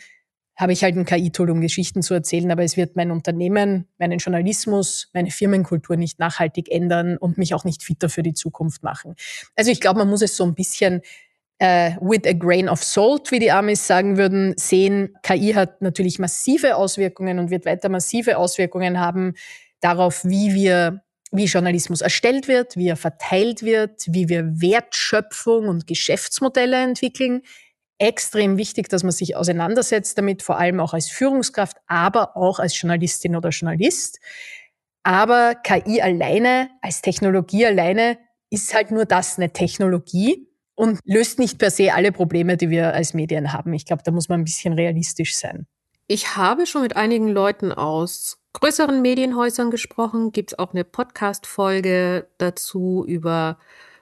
habe 0.57 0.73
ich 0.73 0.83
halt 0.83 0.97
ein 0.97 1.05
KI-Tool, 1.05 1.49
um 1.50 1.61
Geschichten 1.61 2.02
zu 2.02 2.12
erzählen, 2.12 2.50
aber 2.50 2.64
es 2.64 2.76
wird 2.76 2.97
mein 2.97 3.12
Unternehmen, 3.12 3.87
meinen 3.99 4.19
Journalismus, 4.19 5.11
meine 5.14 5.31
Firmenkultur 5.31 5.97
nicht 5.97 6.19
nachhaltig 6.19 6.73
ändern 6.73 7.17
und 7.17 7.38
mich 7.38 7.55
auch 7.55 7.62
nicht 7.62 7.85
fitter 7.85 8.09
für 8.09 8.25
die 8.25 8.35
Zukunft 8.35 8.83
machen. 8.83 9.14
Also 9.55 9.71
ich 9.71 9.81
glaube, 9.81 10.00
man 10.00 10.11
muss 10.11 10.23
es 10.23 10.37
so 10.37 10.45
ein 10.45 10.57
bisschen 10.57 11.02
äh, 11.59 11.93
with 12.00 12.26
a 12.26 12.33
grain 12.33 12.69
of 12.69 12.83
salt, 12.83 13.31
wie 13.31 13.38
die 13.38 13.52
Amis 13.52 13.87
sagen 13.87 14.17
würden, 14.17 14.55
sehen. 14.57 15.14
KI 15.23 15.52
hat 15.52 15.81
natürlich 15.83 16.19
massive 16.19 16.75
Auswirkungen 16.75 17.38
und 17.38 17.50
wird 17.50 17.64
weiter 17.64 17.88
massive 17.88 18.38
Auswirkungen 18.38 18.99
haben 18.99 19.35
darauf, 19.80 20.25
wie 20.25 20.54
wir 20.54 21.02
wie 21.32 21.44
Journalismus 21.44 22.00
erstellt 22.00 22.49
wird, 22.49 22.76
wie 22.76 22.88
er 22.88 22.96
verteilt 22.96 23.62
wird, 23.62 24.02
wie 24.08 24.28
wir 24.28 24.60
Wertschöpfung 24.60 25.68
und 25.68 25.87
Geschäftsmodelle 25.87 26.82
entwickeln. 26.82 27.42
Extrem 27.99 28.56
wichtig, 28.56 28.88
dass 28.88 29.02
man 29.02 29.12
sich 29.12 29.37
auseinandersetzt 29.37 30.18
damit, 30.18 30.42
vor 30.42 30.58
allem 30.58 30.80
auch 30.80 30.94
als 30.94 31.08
Führungskraft, 31.08 31.76
aber 31.87 32.37
auch 32.37 32.58
als 32.58 32.80
Journalistin 32.80 33.37
oder 33.37 33.50
Journalist. 33.50 34.18
Aber 35.02 35.54
KI 35.54 36.00
alleine, 36.00 36.70
als 36.82 37.02
Technologie 37.02 37.66
alleine, 37.66 38.18
ist 38.50 38.75
halt 38.75 38.90
nur 38.90 39.04
das 39.04 39.38
eine 39.38 39.52
Technologie 39.52 40.49
und 40.75 40.99
löst 41.04 41.38
nicht 41.38 41.58
per 41.58 41.70
se 41.70 41.92
alle 41.92 42.10
Probleme, 42.10 42.56
die 42.56 42.70
wir 42.70 42.94
als 42.94 43.14
Medien 43.14 43.52
haben. 43.52 43.72
Ich 43.75 43.84
glaube, 43.84 44.02
da 44.02 44.10
muss 44.10 44.28
man 44.28 44.40
ein 44.40 44.44
bisschen 44.44 44.72
realistisch 44.72 45.37
sein. 45.37 45.66
Ich 46.06 46.37
habe 46.37 46.66
schon 46.66 46.82
mit 46.82 46.96
einigen 46.96 47.28
Leuten 47.28 47.70
aus 47.70 48.39
größeren 48.52 49.00
Medienhäusern 49.02 49.71
gesprochen. 49.71 50.33
Gibt 50.33 50.52
es 50.52 50.59
auch 50.59 50.73
eine 50.73 50.85
Podcast-Folge 50.85 52.26
dazu 52.38 53.04
über 53.07 53.59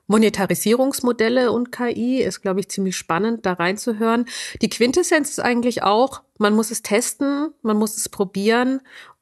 Monetarisierungsmodelle 0.09 1.53
und 1.53 1.71
KI. 1.71 2.23
Ist, 2.23 2.41
glaube 2.41 2.61
ich, 2.61 2.69
ziemlich 2.69 2.97
spannend, 2.97 3.47
da 3.47 3.53
reinzuhören. 3.53 4.27
Die 4.61 4.71
Quintessenz 4.71 5.31
ist 5.31 5.41
eigentlich 5.41 5.83
auch, 5.83 6.23
man 6.39 6.55
muss 6.55 6.71
es 6.71 6.83
testen, 6.83 7.53
man 7.63 7.77
muss 7.77 7.97
es 7.97 8.09
probieren 8.09 8.81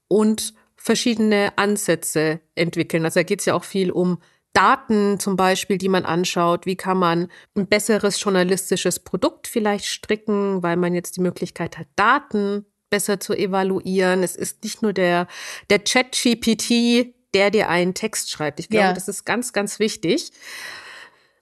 und 0.09 0.55
verschiedene 0.77 1.53
Ansätze 1.57 2.41
entwickeln. 2.55 3.05
Also 3.05 3.21
da 3.21 3.25
geht 3.25 3.41
es 3.41 3.47
ja 3.47 3.55
auch 3.55 3.65
viel 3.65 3.91
um 3.91 4.19
Daten 4.53 5.19
zum 5.19 5.37
Beispiel, 5.37 5.77
die 5.77 5.89
man 5.89 6.07
anschaut. 6.07 6.65
Wie 6.65 6.77
kann 6.77 6.97
man 6.97 7.29
ein 7.55 7.67
besseres 7.67 8.23
journalistisches 8.23 9.01
Produkt 9.01 9.49
vielleicht 9.49 9.85
stricken, 9.85 10.63
weil 10.63 10.77
man 10.77 10.95
jetzt 10.95 11.17
die 11.17 11.21
Möglichkeit 11.21 11.77
hat, 11.77 11.89
Daten 11.97 12.65
besser 12.91 13.21
zu 13.21 13.35
evaluieren. 13.35 14.23
Es 14.23 14.37
ist 14.37 14.63
nicht 14.65 14.83
nur 14.83 14.93
der, 14.93 15.27
der 15.71 15.85
Chat-GPT, 15.85 17.15
der 17.35 17.51
dir 17.51 17.69
einen 17.69 17.95
Text 17.95 18.31
schreibt. 18.31 18.61
Ich 18.61 18.69
glaube, 18.69 18.87
ja. 18.87 18.93
das 18.93 19.09
ist 19.09 19.25
ganz, 19.25 19.53
ganz 19.53 19.79
wichtig. 19.79 20.33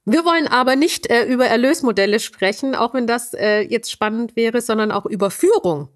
Wir 0.05 0.25
wollen 0.25 0.47
aber 0.47 0.77
nicht 0.77 1.09
äh, 1.09 1.25
über 1.25 1.47
Erlösmodelle 1.47 2.21
sprechen, 2.21 2.75
auch 2.75 2.93
wenn 2.93 3.07
das 3.07 3.33
äh, 3.33 3.61
jetzt 3.61 3.91
spannend 3.91 4.37
wäre, 4.37 4.61
sondern 4.61 4.93
auch 4.93 5.07
über 5.07 5.31
Führung. 5.31 5.89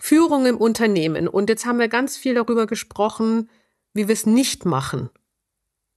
Führung 0.00 0.46
im 0.46 0.56
Unternehmen. 0.56 1.28
Und 1.28 1.50
jetzt 1.50 1.66
haben 1.66 1.78
wir 1.78 1.88
ganz 1.88 2.16
viel 2.16 2.34
darüber 2.34 2.66
gesprochen, 2.66 3.50
wie 3.92 4.08
wir 4.08 4.14
es 4.14 4.24
nicht 4.24 4.64
machen. 4.64 5.10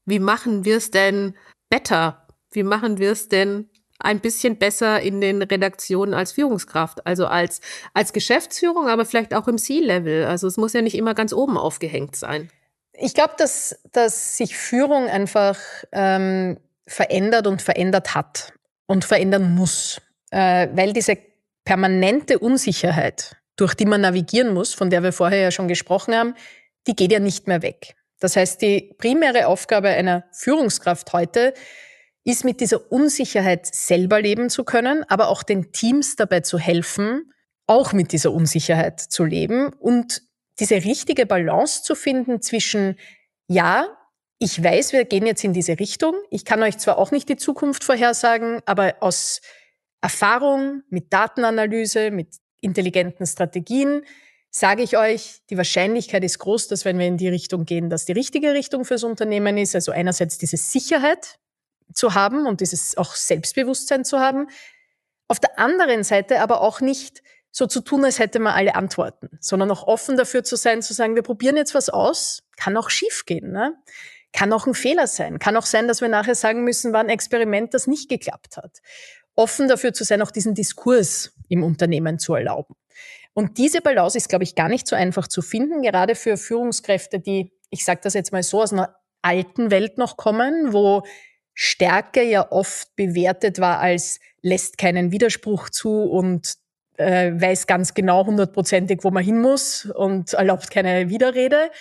Wie 0.05 0.19
machen 0.19 0.65
wir 0.65 0.77
es 0.77 0.91
denn 0.91 1.35
better? 1.69 2.27
Wie 2.51 2.63
machen 2.63 2.97
wir 2.97 3.11
es 3.11 3.29
denn 3.29 3.69
ein 4.03 4.19
bisschen 4.19 4.57
besser 4.57 5.01
in 5.01 5.21
den 5.21 5.41
Redaktionen 5.41 6.13
als 6.13 6.33
Führungskraft, 6.33 7.07
also 7.07 7.25
als, 7.25 7.61
als 7.93 8.13
Geschäftsführung, 8.13 8.87
aber 8.87 9.05
vielleicht 9.05 9.33
auch 9.33 9.47
im 9.47 9.57
C-Level. 9.57 10.25
Also 10.25 10.47
es 10.47 10.57
muss 10.57 10.73
ja 10.73 10.81
nicht 10.81 10.95
immer 10.95 11.13
ganz 11.13 11.33
oben 11.33 11.57
aufgehängt 11.57 12.15
sein. 12.15 12.49
Ich 12.93 13.13
glaube, 13.13 13.33
dass, 13.37 13.79
dass 13.91 14.37
sich 14.37 14.55
Führung 14.55 15.07
einfach 15.07 15.57
ähm, 15.91 16.57
verändert 16.85 17.47
und 17.47 17.61
verändert 17.61 18.13
hat 18.13 18.53
und 18.85 19.05
verändern 19.05 19.55
muss, 19.55 19.99
äh, 20.31 20.67
weil 20.73 20.93
diese 20.93 21.17
permanente 21.65 22.39
Unsicherheit, 22.39 23.37
durch 23.55 23.73
die 23.73 23.85
man 23.85 24.01
navigieren 24.01 24.53
muss, 24.53 24.73
von 24.73 24.89
der 24.89 25.01
wir 25.01 25.13
vorher 25.13 25.39
ja 25.39 25.51
schon 25.51 25.67
gesprochen 25.67 26.13
haben, 26.13 26.35
die 26.87 26.95
geht 26.95 27.11
ja 27.11 27.19
nicht 27.19 27.47
mehr 27.47 27.61
weg. 27.61 27.95
Das 28.19 28.35
heißt, 28.35 28.61
die 28.61 28.93
primäre 28.97 29.47
Aufgabe 29.47 29.89
einer 29.89 30.25
Führungskraft 30.31 31.13
heute 31.13 31.53
ist 32.23 32.45
mit 32.45 32.61
dieser 32.61 32.91
Unsicherheit 32.91 33.73
selber 33.73 34.21
leben 34.21 34.49
zu 34.49 34.63
können, 34.63 35.03
aber 35.09 35.27
auch 35.27 35.43
den 35.43 35.71
Teams 35.71 36.15
dabei 36.15 36.39
zu 36.39 36.57
helfen, 36.57 37.33
auch 37.67 37.93
mit 37.93 38.11
dieser 38.11 38.31
Unsicherheit 38.31 38.99
zu 38.99 39.23
leben 39.23 39.73
und 39.73 40.21
diese 40.59 40.75
richtige 40.75 41.25
Balance 41.25 41.83
zu 41.83 41.95
finden 41.95 42.41
zwischen, 42.41 42.97
ja, 43.47 43.87
ich 44.39 44.61
weiß, 44.61 44.93
wir 44.93 45.05
gehen 45.05 45.25
jetzt 45.25 45.43
in 45.43 45.53
diese 45.53 45.79
Richtung. 45.79 46.15
Ich 46.29 46.45
kann 46.45 46.61
euch 46.63 46.77
zwar 46.77 46.97
auch 46.97 47.11
nicht 47.11 47.29
die 47.29 47.37
Zukunft 47.37 47.83
vorhersagen, 47.83 48.61
aber 48.65 48.95
aus 48.99 49.41
Erfahrung 50.01 50.83
mit 50.89 51.13
Datenanalyse, 51.13 52.11
mit 52.11 52.27
intelligenten 52.59 53.25
Strategien, 53.25 54.03
sage 54.49 54.83
ich 54.83 54.97
euch, 54.97 55.41
die 55.49 55.57
Wahrscheinlichkeit 55.57 56.23
ist 56.23 56.39
groß, 56.39 56.67
dass 56.67 56.85
wenn 56.85 56.99
wir 56.99 57.07
in 57.07 57.17
die 57.17 57.29
Richtung 57.29 57.65
gehen, 57.65 57.89
dass 57.89 58.05
die 58.05 58.11
richtige 58.11 58.53
Richtung 58.53 58.85
fürs 58.85 59.03
Unternehmen 59.03 59.57
ist. 59.57 59.75
Also 59.75 59.91
einerseits 59.91 60.37
diese 60.37 60.57
Sicherheit, 60.57 61.39
zu 61.93 62.13
haben 62.13 62.47
und 62.47 62.61
dieses 62.61 62.97
auch 62.97 63.15
Selbstbewusstsein 63.15 64.05
zu 64.05 64.19
haben. 64.19 64.47
Auf 65.27 65.39
der 65.39 65.57
anderen 65.59 66.03
Seite 66.03 66.41
aber 66.41 66.61
auch 66.61 66.81
nicht 66.81 67.23
so 67.51 67.67
zu 67.67 67.81
tun, 67.81 68.03
als 68.03 68.19
hätte 68.19 68.39
man 68.39 68.53
alle 68.53 68.75
Antworten, 68.75 69.37
sondern 69.39 69.69
auch 69.71 69.83
offen 69.87 70.17
dafür 70.17 70.43
zu 70.43 70.55
sein, 70.55 70.81
zu 70.81 70.93
sagen, 70.93 71.15
wir 71.15 71.21
probieren 71.21 71.55
jetzt 71.55 71.75
was 71.75 71.89
aus, 71.89 72.43
kann 72.57 72.75
auch 72.77 72.89
schiefgehen, 72.89 73.51
ne? 73.51 73.75
kann 74.33 74.51
auch 74.51 74.65
ein 74.65 74.73
Fehler 74.73 75.05
sein, 75.05 75.37
kann 75.37 75.55
auch 75.55 75.65
sein, 75.65 75.87
dass 75.87 76.01
wir 76.01 76.09
nachher 76.09 76.35
sagen 76.35 76.63
müssen, 76.63 76.91
war 76.91 77.01
ein 77.01 77.09
Experiment, 77.09 77.73
das 77.75 77.85
nicht 77.85 78.09
geklappt 78.09 78.57
hat. 78.57 78.81
Offen 79.35 79.67
dafür 79.67 79.93
zu 79.93 80.03
sein, 80.03 80.21
auch 80.23 80.31
diesen 80.31 80.55
Diskurs 80.55 81.33
im 81.47 81.63
Unternehmen 81.63 82.17
zu 82.17 82.33
erlauben. 82.33 82.75
Und 83.33 83.57
diese 83.57 83.81
Balance 83.81 84.17
ist, 84.17 84.29
glaube 84.29 84.43
ich, 84.43 84.55
gar 84.55 84.69
nicht 84.69 84.87
so 84.87 84.95
einfach 84.95 85.27
zu 85.27 85.41
finden, 85.41 85.81
gerade 85.81 86.15
für 86.15 86.37
Führungskräfte, 86.37 87.19
die, 87.19 87.51
ich 87.69 87.85
sage 87.85 88.01
das 88.03 88.13
jetzt 88.15 88.31
mal 88.31 88.43
so, 88.43 88.61
aus 88.61 88.73
einer 88.73 88.95
alten 89.21 89.71
Welt 89.71 89.97
noch 89.97 90.17
kommen, 90.17 90.73
wo 90.73 91.03
Stärke 91.53 92.23
ja 92.23 92.51
oft 92.51 92.95
bewertet 92.95 93.59
war 93.59 93.79
als 93.79 94.19
lässt 94.41 94.77
keinen 94.77 95.11
Widerspruch 95.11 95.69
zu 95.69 96.03
und 96.03 96.55
äh, 96.97 97.31
weiß 97.33 97.67
ganz 97.67 97.93
genau 97.93 98.25
hundertprozentig, 98.25 99.03
wo 99.03 99.11
man 99.11 99.23
hin 99.23 99.41
muss 99.41 99.85
und 99.85 100.33
erlaubt 100.33 100.69
keine 100.71 101.09
Widerrede, 101.09 101.71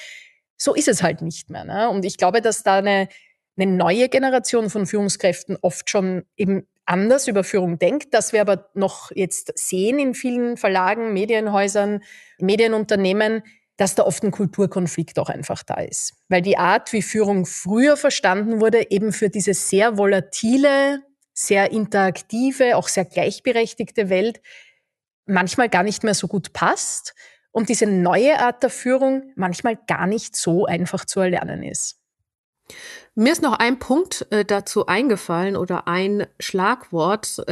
So 0.57 0.75
ist 0.75 0.89
es 0.89 1.03
halt 1.03 1.23
nicht 1.23 1.51
mehr. 1.51 1.65
Ne? 1.65 1.91
Und 1.91 2.05
ich 2.05 2.17
glaube, 2.17 2.41
dass 2.41 2.63
da 2.63 2.79
eine, 2.79 3.09
eine 3.57 3.71
neue 3.71 4.09
Generation 4.09 4.71
von 4.71 4.87
Führungskräften 4.87 5.59
oft 5.61 5.91
schon 5.91 6.25
eben 6.37 6.67
anders 6.85 7.29
über 7.29 7.45
Führung 7.45 7.79
denkt, 7.79 8.15
dass 8.15 8.33
wir 8.33 8.41
aber 8.41 8.71
noch 8.75 9.11
jetzt 9.15 9.57
sehen 9.59 9.99
in 9.99 10.15
vielen 10.15 10.57
Verlagen, 10.57 11.13
Medienhäusern, 11.13 12.03
Medienunternehmen, 12.39 13.43
dass 13.77 13.95
da 13.95 14.05
oft 14.05 14.23
ein 14.23 14.31
Kulturkonflikt 14.31 15.19
auch 15.19 15.29
einfach 15.29 15.63
da 15.63 15.75
ist. 15.75 16.15
Weil 16.29 16.43
die 16.43 16.59
Art, 16.59 16.93
wie 16.93 17.03
Führung 17.03 17.47
früher 17.47 17.97
verstanden 17.97 18.61
wurde, 18.61 18.91
eben 18.91 19.13
für 19.13 19.29
diese 19.29 19.55
sehr 19.55 19.97
volatile, 19.97 21.03
sehr 21.33 21.73
interaktive, 21.73 22.77
auch 22.77 22.89
sehr 22.89 23.05
gleichberechtigte 23.05 24.09
Welt 24.09 24.41
manchmal 25.27 25.69
gar 25.69 25.83
nicht 25.83 26.05
mehr 26.05 26.15
so 26.15 26.29
gut 26.29 26.53
passt 26.53 27.15
und 27.53 27.69
diese 27.69 27.87
neue 27.87 28.41
Art 28.41 28.63
der 28.63 28.71
Führung 28.71 29.33
manchmal 29.37 29.77
gar 29.87 30.07
nicht 30.07 30.37
so 30.37 30.67
einfach 30.67 31.05
zu 31.05 31.21
erlernen 31.21 31.63
ist. 31.63 31.99
Mir 33.15 33.33
ist 33.33 33.43
noch 33.43 33.59
ein 33.59 33.79
Punkt 33.79 34.27
äh, 34.31 34.45
dazu 34.45 34.87
eingefallen 34.87 35.57
oder 35.57 35.87
ein 35.87 36.27
Schlagwort. 36.41 37.43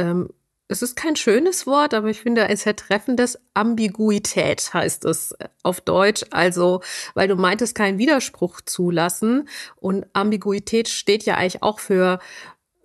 Es 0.71 0.81
ist 0.81 0.95
kein 0.95 1.17
schönes 1.17 1.67
Wort, 1.67 1.93
aber 1.93 2.07
ich 2.07 2.21
finde 2.21 2.45
ein 2.45 2.55
sehr 2.55 2.77
treffendes. 2.77 3.37
Ambiguität 3.53 4.73
heißt 4.73 5.03
es 5.03 5.33
äh, 5.33 5.49
auf 5.63 5.81
Deutsch. 5.81 6.23
Also, 6.31 6.81
weil 7.13 7.27
du 7.27 7.35
meintest, 7.35 7.75
keinen 7.75 7.97
Widerspruch 7.97 8.61
zulassen. 8.61 9.49
Und 9.75 10.05
Ambiguität 10.13 10.87
steht 10.87 11.23
ja 11.23 11.35
eigentlich 11.35 11.61
auch 11.61 11.79
für, 11.79 12.19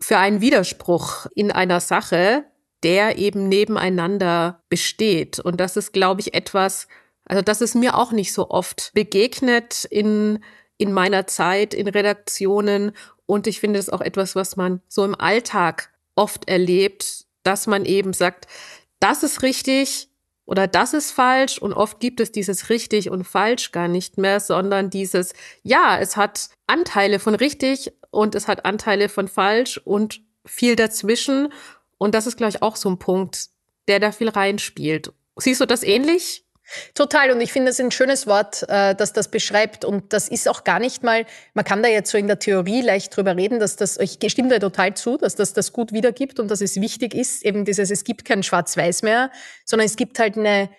für 0.00 0.18
einen 0.18 0.40
Widerspruch 0.40 1.26
in 1.36 1.52
einer 1.52 1.78
Sache, 1.78 2.44
der 2.82 3.18
eben 3.18 3.48
nebeneinander 3.48 4.64
besteht. 4.68 5.38
Und 5.38 5.60
das 5.60 5.76
ist, 5.76 5.92
glaube 5.92 6.20
ich, 6.22 6.34
etwas, 6.34 6.88
also 7.24 7.40
das 7.40 7.60
ist 7.60 7.76
mir 7.76 7.96
auch 7.96 8.10
nicht 8.10 8.32
so 8.32 8.50
oft 8.50 8.90
begegnet 8.94 9.84
in, 9.84 10.42
in 10.76 10.92
meiner 10.92 11.28
Zeit 11.28 11.72
in 11.72 11.86
Redaktionen. 11.86 12.96
Und 13.26 13.46
ich 13.46 13.60
finde 13.60 13.78
es 13.78 13.90
auch 13.90 14.00
etwas, 14.00 14.34
was 14.34 14.56
man 14.56 14.80
so 14.88 15.04
im 15.04 15.14
Alltag 15.14 15.92
oft 16.16 16.48
erlebt, 16.48 17.25
dass 17.46 17.66
man 17.66 17.84
eben 17.84 18.12
sagt, 18.12 18.46
das 19.00 19.22
ist 19.22 19.42
richtig 19.42 20.08
oder 20.46 20.66
das 20.66 20.94
ist 20.94 21.10
falsch. 21.10 21.58
Und 21.58 21.72
oft 21.72 22.00
gibt 22.00 22.20
es 22.20 22.32
dieses 22.32 22.70
richtig 22.70 23.10
und 23.10 23.24
falsch 23.24 23.72
gar 23.72 23.88
nicht 23.88 24.18
mehr, 24.18 24.40
sondern 24.40 24.90
dieses, 24.90 25.32
ja, 25.62 25.98
es 25.98 26.16
hat 26.16 26.50
Anteile 26.66 27.18
von 27.18 27.34
richtig 27.34 27.92
und 28.10 28.34
es 28.34 28.48
hat 28.48 28.64
Anteile 28.64 29.08
von 29.08 29.28
falsch 29.28 29.78
und 29.84 30.22
viel 30.44 30.76
dazwischen. 30.76 31.52
Und 31.98 32.14
das 32.14 32.26
ist, 32.26 32.36
glaube 32.36 32.50
ich, 32.50 32.62
auch 32.62 32.76
so 32.76 32.88
ein 32.88 32.98
Punkt, 32.98 33.48
der 33.88 34.00
da 34.00 34.12
viel 34.12 34.28
reinspielt. 34.28 35.12
Siehst 35.36 35.60
du 35.60 35.66
das 35.66 35.82
ähnlich? 35.82 36.45
Total. 36.94 37.30
Und 37.30 37.40
ich 37.40 37.52
finde 37.52 37.70
es 37.70 37.80
ein 37.80 37.90
schönes 37.90 38.26
Wort, 38.26 38.64
äh, 38.68 38.94
das 38.94 39.12
das 39.12 39.28
beschreibt. 39.28 39.84
Und 39.84 40.12
das 40.12 40.28
ist 40.28 40.48
auch 40.48 40.64
gar 40.64 40.78
nicht 40.78 41.02
mal, 41.02 41.26
man 41.54 41.64
kann 41.64 41.82
da 41.82 41.88
jetzt 41.88 42.10
so 42.10 42.18
in 42.18 42.26
der 42.26 42.38
Theorie 42.38 42.82
leicht 42.82 43.16
drüber 43.16 43.36
reden, 43.36 43.60
dass 43.60 43.76
das, 43.76 43.98
ich 43.98 44.18
stimme 44.30 44.48
da 44.48 44.58
total 44.58 44.94
zu, 44.94 45.16
dass 45.16 45.36
das 45.36 45.52
das 45.52 45.72
gut 45.72 45.92
wiedergibt 45.92 46.40
und 46.40 46.50
dass 46.50 46.60
es 46.60 46.80
wichtig 46.80 47.14
ist, 47.14 47.44
eben 47.44 47.64
dieses, 47.64 47.90
es 47.90 48.04
gibt 48.04 48.24
kein 48.24 48.42
Schwarz-Weiß 48.42 49.02
mehr, 49.02 49.30
sondern 49.64 49.86
es 49.86 49.96
gibt 49.96 50.18
halt 50.18 50.36
eine, 50.36 50.70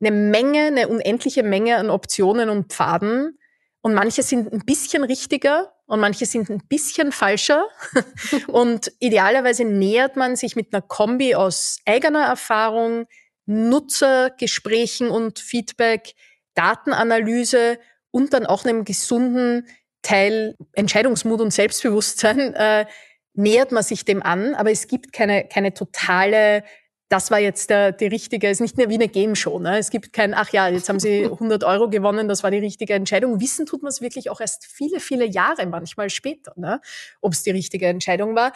eine 0.00 0.10
Menge, 0.10 0.66
eine 0.66 0.88
unendliche 0.88 1.42
Menge 1.42 1.76
an 1.76 1.90
Optionen 1.90 2.48
und 2.48 2.72
Pfaden. 2.72 3.38
Und 3.80 3.92
manche 3.92 4.22
sind 4.22 4.50
ein 4.50 4.64
bisschen 4.64 5.04
richtiger 5.04 5.74
und 5.86 6.00
manche 6.00 6.24
sind 6.24 6.48
ein 6.48 6.62
bisschen 6.66 7.12
falscher. 7.12 7.66
und 8.48 8.90
idealerweise 8.98 9.64
nähert 9.64 10.16
man 10.16 10.36
sich 10.36 10.56
mit 10.56 10.72
einer 10.72 10.80
Kombi 10.80 11.34
aus 11.34 11.78
eigener 11.84 12.24
Erfahrung, 12.24 13.06
Nutzergesprächen 13.46 15.08
und 15.08 15.38
Feedback, 15.38 16.14
Datenanalyse 16.54 17.78
und 18.10 18.32
dann 18.32 18.46
auch 18.46 18.64
einem 18.64 18.84
gesunden 18.84 19.66
Teil 20.02 20.56
Entscheidungsmut 20.72 21.40
und 21.40 21.52
Selbstbewusstsein 21.52 22.38
äh, 22.54 22.86
nähert 23.34 23.72
man 23.72 23.82
sich 23.82 24.04
dem 24.04 24.22
an, 24.22 24.54
aber 24.54 24.70
es 24.70 24.86
gibt 24.86 25.12
keine, 25.12 25.44
keine 25.48 25.74
totale, 25.74 26.62
das 27.08 27.30
war 27.30 27.38
jetzt 27.38 27.70
der, 27.70 27.92
die 27.92 28.06
richtige, 28.06 28.48
ist 28.48 28.60
nicht 28.60 28.76
mehr 28.76 28.88
wie 28.88 28.94
eine 28.94 29.08
Game 29.08 29.34
Show. 29.34 29.58
Ne? 29.58 29.78
Es 29.78 29.90
gibt 29.90 30.12
kein, 30.12 30.34
ach 30.34 30.50
ja, 30.50 30.68
jetzt 30.68 30.88
haben 30.88 31.00
Sie 31.00 31.24
100 31.30 31.64
Euro 31.64 31.90
gewonnen, 31.90 32.28
das 32.28 32.42
war 32.42 32.50
die 32.50 32.58
richtige 32.58 32.94
Entscheidung. 32.94 33.40
Wissen 33.40 33.66
tut 33.66 33.82
man 33.82 33.90
es 33.90 34.00
wirklich 34.00 34.30
auch 34.30 34.40
erst 34.40 34.66
viele, 34.66 35.00
viele 35.00 35.26
Jahre, 35.26 35.66
manchmal 35.66 36.10
später, 36.10 36.52
ne? 36.56 36.80
ob 37.20 37.32
es 37.32 37.42
die 37.42 37.50
richtige 37.50 37.86
Entscheidung 37.86 38.34
war. 38.34 38.52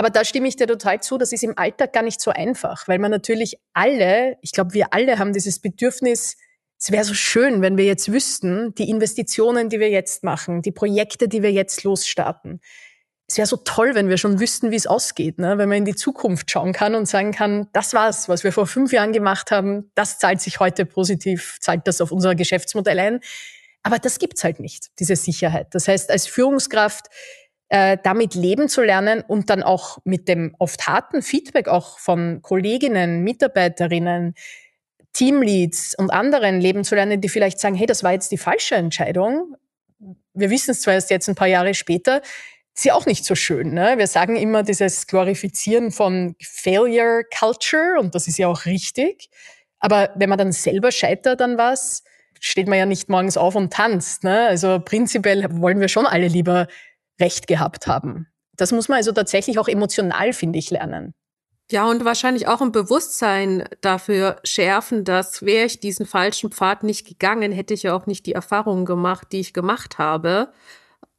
Aber 0.00 0.08
da 0.08 0.24
stimme 0.24 0.48
ich 0.48 0.56
dir 0.56 0.66
total 0.66 1.02
zu, 1.02 1.18
das 1.18 1.30
ist 1.30 1.44
im 1.44 1.58
Alltag 1.58 1.92
gar 1.92 2.02
nicht 2.02 2.22
so 2.22 2.30
einfach, 2.30 2.88
weil 2.88 2.98
man 2.98 3.10
natürlich 3.10 3.58
alle, 3.74 4.38
ich 4.40 4.52
glaube, 4.52 4.72
wir 4.72 4.94
alle 4.94 5.18
haben 5.18 5.34
dieses 5.34 5.58
Bedürfnis, 5.58 6.38
es 6.78 6.90
wäre 6.90 7.04
so 7.04 7.12
schön, 7.12 7.60
wenn 7.60 7.76
wir 7.76 7.84
jetzt 7.84 8.10
wüssten, 8.10 8.74
die 8.76 8.88
Investitionen, 8.88 9.68
die 9.68 9.78
wir 9.78 9.90
jetzt 9.90 10.24
machen, 10.24 10.62
die 10.62 10.72
Projekte, 10.72 11.28
die 11.28 11.42
wir 11.42 11.52
jetzt 11.52 11.84
losstarten. 11.84 12.62
Es 13.28 13.36
wäre 13.36 13.46
so 13.46 13.58
toll, 13.58 13.94
wenn 13.94 14.08
wir 14.08 14.16
schon 14.16 14.40
wüssten, 14.40 14.70
wie 14.70 14.76
es 14.76 14.86
ausgeht, 14.86 15.38
ne? 15.38 15.58
wenn 15.58 15.68
man 15.68 15.76
in 15.76 15.84
die 15.84 15.94
Zukunft 15.94 16.50
schauen 16.50 16.72
kann 16.72 16.94
und 16.94 17.04
sagen 17.04 17.32
kann, 17.32 17.68
das 17.74 17.92
war's, 17.92 18.26
was 18.26 18.42
wir 18.42 18.52
vor 18.52 18.66
fünf 18.66 18.92
Jahren 18.92 19.12
gemacht 19.12 19.50
haben, 19.50 19.90
das 19.94 20.18
zahlt 20.18 20.40
sich 20.40 20.60
heute 20.60 20.86
positiv, 20.86 21.58
zahlt 21.60 21.86
das 21.86 22.00
auf 22.00 22.10
unser 22.10 22.34
Geschäftsmodell 22.34 22.98
ein. 22.98 23.20
Aber 23.82 23.98
das 23.98 24.18
gibt's 24.18 24.44
halt 24.44 24.60
nicht, 24.60 24.98
diese 24.98 25.16
Sicherheit. 25.16 25.68
Das 25.72 25.88
heißt, 25.88 26.10
als 26.10 26.26
Führungskraft 26.26 27.08
äh, 27.70 27.96
damit 28.02 28.34
leben 28.34 28.68
zu 28.68 28.82
lernen 28.82 29.22
und 29.26 29.48
dann 29.48 29.62
auch 29.62 29.98
mit 30.04 30.28
dem 30.28 30.54
oft 30.58 30.86
harten 30.86 31.22
Feedback 31.22 31.68
auch 31.68 31.98
von 31.98 32.42
Kolleginnen, 32.42 33.22
Mitarbeiterinnen, 33.22 34.34
Teamleads 35.12 35.94
und 35.94 36.10
anderen 36.10 36.60
leben 36.60 36.84
zu 36.84 36.96
lernen, 36.96 37.20
die 37.20 37.28
vielleicht 37.28 37.60
sagen, 37.60 37.76
hey, 37.76 37.86
das 37.86 38.02
war 38.02 38.12
jetzt 38.12 38.32
die 38.32 38.38
falsche 38.38 38.74
Entscheidung. 38.74 39.54
Wir 40.34 40.50
wissen 40.50 40.72
es 40.72 40.82
zwar 40.82 40.94
erst 40.94 41.10
jetzt 41.10 41.28
ein 41.28 41.36
paar 41.36 41.46
Jahre 41.46 41.74
später, 41.74 42.22
ist 42.74 42.84
ja 42.84 42.94
auch 42.94 43.06
nicht 43.06 43.24
so 43.24 43.36
schön. 43.36 43.72
Ne? 43.72 43.94
Wir 43.98 44.06
sagen 44.08 44.36
immer 44.36 44.64
dieses 44.64 45.06
Glorifizieren 45.06 45.92
von 45.92 46.34
Failure 46.42 47.22
Culture 47.38 48.00
und 48.00 48.14
das 48.14 48.26
ist 48.26 48.38
ja 48.38 48.48
auch 48.48 48.66
richtig. 48.66 49.30
Aber 49.78 50.10
wenn 50.16 50.28
man 50.28 50.38
dann 50.38 50.52
selber 50.52 50.90
scheitert 50.90 51.40
an 51.40 51.56
was, 51.56 52.02
steht 52.40 52.66
man 52.66 52.78
ja 52.78 52.86
nicht 52.86 53.08
morgens 53.08 53.36
auf 53.36 53.54
und 53.54 53.72
tanzt. 53.72 54.24
Ne? 54.24 54.46
Also 54.46 54.80
prinzipiell 54.80 55.46
wollen 55.60 55.80
wir 55.80 55.88
schon 55.88 56.06
alle 56.06 56.26
lieber 56.26 56.66
Recht 57.20 57.46
gehabt 57.46 57.86
haben. 57.86 58.26
Das 58.56 58.72
muss 58.72 58.88
man 58.88 58.98
also 58.98 59.12
tatsächlich 59.12 59.58
auch 59.58 59.68
emotional, 59.68 60.32
finde 60.32 60.58
ich, 60.58 60.70
lernen. 60.70 61.14
Ja, 61.70 61.88
und 61.88 62.04
wahrscheinlich 62.04 62.48
auch 62.48 62.60
ein 62.60 62.72
Bewusstsein 62.72 63.64
dafür 63.80 64.36
schärfen, 64.42 65.04
dass 65.04 65.42
wäre 65.42 65.66
ich 65.66 65.78
diesen 65.78 66.04
falschen 66.04 66.50
Pfad 66.50 66.82
nicht 66.82 67.06
gegangen, 67.06 67.52
hätte 67.52 67.74
ich 67.74 67.84
ja 67.84 67.94
auch 67.94 68.06
nicht 68.06 68.26
die 68.26 68.32
Erfahrungen 68.32 68.84
gemacht, 68.84 69.28
die 69.30 69.40
ich 69.40 69.52
gemacht 69.52 69.98
habe. 69.98 70.52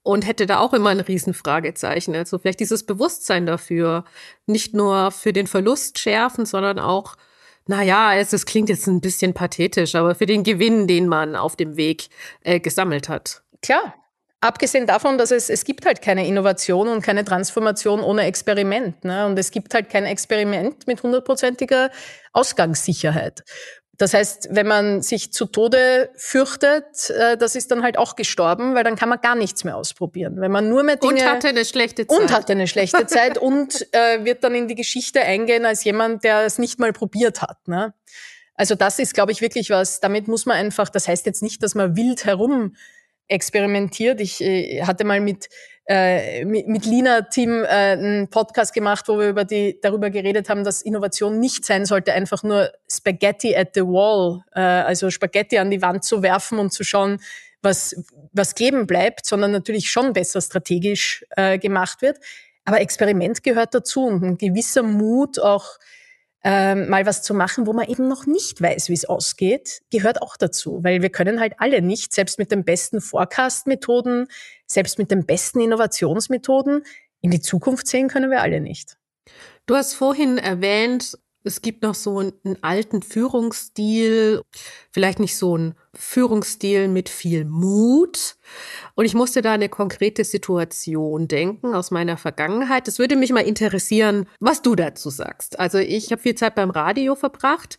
Und 0.04 0.26
hätte 0.26 0.48
da 0.48 0.60
auch 0.60 0.74
immer 0.74 0.90
ein 0.90 1.00
Riesenfragezeichen. 1.00 2.16
Also 2.16 2.40
vielleicht 2.40 2.60
dieses 2.60 2.86
Bewusstsein 2.86 3.46
dafür, 3.46 4.04
nicht 4.48 4.74
nur 4.74 5.12
für 5.12 5.32
den 5.32 5.46
Verlust 5.46 6.00
schärfen, 6.00 6.48
sondern 6.48 6.80
auch, 6.80 7.18
naja, 7.68 8.16
es, 8.16 8.34
es 8.34 8.48
klingt 8.48 8.70
jetzt 8.70 8.88
ein 8.88 9.00
bisschen 9.00 9.36
pathetisch, 9.36 9.94
aber 9.94 10.16
für 10.16 10.26
den 10.26 10.44
Gewinn, 10.44 10.88
den 10.88 11.08
man 11.08 11.36
auf 11.36 11.56
dem 11.56 11.78
Weg 11.78 12.10
äh, 12.42 12.60
gesammelt 12.60 13.10
hat. 13.10 13.44
Klar, 13.62 13.94
Abgesehen 14.44 14.88
davon, 14.88 15.20
dass 15.20 15.30
es, 15.30 15.52
es 15.52 15.64
gibt 15.64 15.86
halt 15.86 16.02
keine 16.02 16.26
Innovation 16.26 16.88
und 16.88 17.04
keine 17.04 17.24
Transformation 17.24 18.02
ohne 18.02 18.24
Experiment. 18.24 19.04
Ne? 19.06 19.28
Und 19.28 19.38
es 19.38 19.52
gibt 19.52 19.74
halt 19.76 19.90
kein 19.90 20.06
Experiment 20.06 20.88
mit 20.88 21.04
hundertprozentiger 21.04 21.92
Ausgangssicherheit. 22.34 23.44
Das 24.00 24.16
heißt, 24.16 24.48
wenn 24.50 24.66
man 24.66 25.04
sich 25.04 25.32
zu 25.32 25.46
Tode 25.46 26.10
fürchtet, 26.16 27.12
äh, 27.12 27.38
das 27.38 27.56
ist 27.56 27.70
dann 27.70 27.84
halt 27.84 28.00
auch 28.00 28.16
gestorben, 28.16 28.74
weil 28.74 28.84
dann 28.84 28.96
kann 28.96 29.10
man 29.10 29.22
gar 29.22 29.36
nichts 29.36 29.64
mehr 29.64 29.78
ausprobieren. 29.78 30.42
Wenn 30.42 30.52
man 30.52 30.68
nur 30.70 30.82
mehr 30.82 30.96
Dinge 30.96 31.14
und 31.14 31.24
hatte 31.24 31.50
eine 31.50 31.64
schlechte 31.64 32.08
Zeit 32.08 32.20
und 32.20 32.32
hatte 32.32 32.54
eine 32.54 32.68
schlechte 32.68 33.06
Zeit 33.06 33.38
und 33.38 33.88
äh, 33.94 34.26
wird 34.26 34.44
dann 34.44 34.56
in 34.56 34.68
die 34.68 34.74
Geschichte 34.74 35.22
eingehen 35.22 35.66
als 35.66 35.84
jemand, 35.84 36.24
der 36.24 36.46
es 36.48 36.58
nicht 36.58 36.80
mal 36.80 36.94
probiert 36.94 37.44
hat. 37.44 37.68
Ne? 37.68 37.94
Also 38.56 38.74
das 38.74 38.98
ist, 38.98 39.14
glaube 39.14 39.34
ich, 39.34 39.42
wirklich 39.42 39.70
was. 39.70 40.00
Damit 40.00 40.28
muss 40.28 40.48
man 40.48 40.58
einfach. 40.58 40.90
Das 40.90 41.08
heißt 41.08 41.28
jetzt 41.28 41.44
nicht, 41.44 41.62
dass 41.62 41.76
man 41.76 41.96
wild 41.96 42.26
herum 42.26 42.74
experimentiert. 43.32 44.22
Ich 44.22 44.42
äh, 44.42 44.84
hatte 44.84 45.04
mal 45.04 45.20
mit, 45.20 45.50
äh, 45.86 46.46
mit, 46.46 46.68
mit 46.68 46.86
Lina 46.86 47.22
Team 47.22 47.64
äh, 47.64 47.68
einen 47.68 48.30
Podcast 48.30 48.74
gemacht, 48.74 49.08
wo 49.08 49.18
wir 49.18 49.30
über 49.30 49.46
die, 49.46 49.80
darüber 49.82 50.10
geredet 50.10 50.50
haben, 50.50 50.64
dass 50.64 50.82
Innovation 50.82 51.40
nicht 51.40 51.66
sein 51.66 51.86
sollte, 51.86 52.14
einfach 52.14 52.44
nur 52.44 52.72
Spaghetti 52.90 53.56
at 53.56 53.70
the 53.74 53.82
wall, 53.82 54.44
äh, 54.54 54.60
also 54.60 55.10
Spaghetti 55.10 55.58
an 55.58 55.72
die 55.72 55.82
Wand 55.82 56.04
zu 56.04 56.22
werfen 56.22 56.60
und 56.60 56.72
zu 56.74 56.84
schauen, 56.84 57.20
was, 57.62 57.96
was 58.34 58.56
kleben 58.56 58.88
bleibt, 58.88 59.26
sondern 59.26 59.52
natürlich 59.52 59.92
schon 59.92 60.14
besser 60.14 60.42
strategisch 60.42 61.24
gemacht 61.62 62.02
wird. 62.02 62.18
Aber 62.66 62.82
Experiment 62.82 63.44
gehört 63.44 63.76
dazu 63.76 64.06
und 64.06 64.24
ein 64.24 64.38
gewisser 64.38 64.82
Mut 64.82 65.38
auch 65.38 65.78
ähm, 66.44 66.90
mal 66.90 67.06
was 67.06 67.22
zu 67.22 67.34
machen, 67.34 67.68
wo 67.68 67.74
man 67.74 67.88
eben 67.88 68.08
noch 68.08 68.26
nicht 68.26 68.62
weiß, 68.62 68.90
wie 68.90 68.94
es 68.94 69.06
ausgeht, 69.06 69.82
gehört 69.92 70.22
auch 70.22 70.38
dazu, 70.38 70.84
weil 70.84 71.02
wir 71.02 71.10
können 71.10 71.40
halt 71.40 71.54
alle 71.58 71.82
nicht, 71.82 72.14
selbst 72.14 72.40
mit 72.40 72.52
den 72.52 72.64
besten 72.64 73.00
Forecast-Methoden, 73.00 74.28
selbst 74.66 74.98
mit 74.98 75.12
den 75.12 75.26
besten 75.26 75.60
Innovationsmethoden, 75.60 76.84
in 77.22 77.32
die 77.32 77.42
Zukunft 77.42 77.88
sehen 77.88 78.08
können 78.08 78.32
wir 78.32 78.42
alle 78.42 78.60
nicht. 78.60 78.98
Du 79.68 79.76
hast 79.76 79.94
vorhin 79.94 80.40
erwähnt, 80.40 81.18
Es 81.44 81.62
gibt 81.62 81.84
noch 81.84 81.96
so 81.96 82.20
einen, 82.20 82.58
alten 82.62 83.02
Führungsstil, 83.02 84.42
vielleicht 84.92 85.20
nicht 85.20 85.38
so 85.38 85.56
einen 85.56 85.76
Führungsstil 85.94 86.88
mit 86.88 87.10
viel 87.10 87.46
Mut. 87.46 88.36
Und 88.96 89.06
ich 89.06 89.14
musste 89.14 89.42
da 89.42 89.54
eine 89.54 89.70
konkrete 89.70 90.24
Situation 90.24 91.28
denken 91.28 91.74
aus 91.74 91.92
meiner 91.92 92.18
Vergangenheit. 92.18 92.88
Es 92.88 93.00
würde 93.00 93.16
mich 93.16 93.32
mal 93.32 93.42
interessieren, 93.42 94.28
was 94.40 94.62
du 94.62 94.76
dazu 94.76 95.10
sagst. 95.10 95.60
Also 95.60 95.78
ich 95.80 96.12
habe 96.12 96.22
viel 96.22 96.36
Zeit 96.36 96.56
beim 96.56 96.70
Radio 96.70 97.16
verbracht 97.16 97.78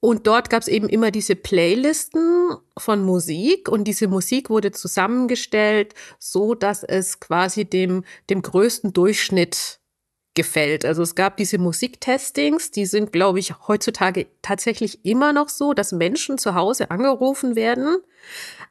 und 0.00 0.28
dort 0.28 0.48
gab 0.48 0.62
es 0.62 0.68
eben 0.68 0.88
immer 0.88 1.10
diese 1.10 1.34
Playlisten 1.34 2.56
von 2.76 3.02
Musik 3.04 3.68
und 3.68 3.84
diese 3.84 4.06
Musik 4.06 4.48
wurde 4.48 4.70
zusammengestellt, 4.70 5.94
so 6.20 6.54
dass 6.54 6.84
es 6.84 7.18
quasi 7.18 7.64
dem, 7.64 8.04
dem 8.30 8.42
größten 8.42 8.92
Durchschnitt 8.92 9.77
gefällt. 10.38 10.84
Also 10.84 11.02
es 11.02 11.16
gab 11.16 11.36
diese 11.36 11.58
Musiktestings, 11.58 12.70
die 12.70 12.86
sind, 12.86 13.12
glaube 13.12 13.40
ich, 13.40 13.54
heutzutage 13.66 14.28
tatsächlich 14.40 15.04
immer 15.04 15.32
noch 15.32 15.48
so, 15.48 15.74
dass 15.74 15.90
Menschen 15.90 16.38
zu 16.38 16.54
Hause 16.54 16.92
angerufen 16.92 17.56
werden 17.56 17.96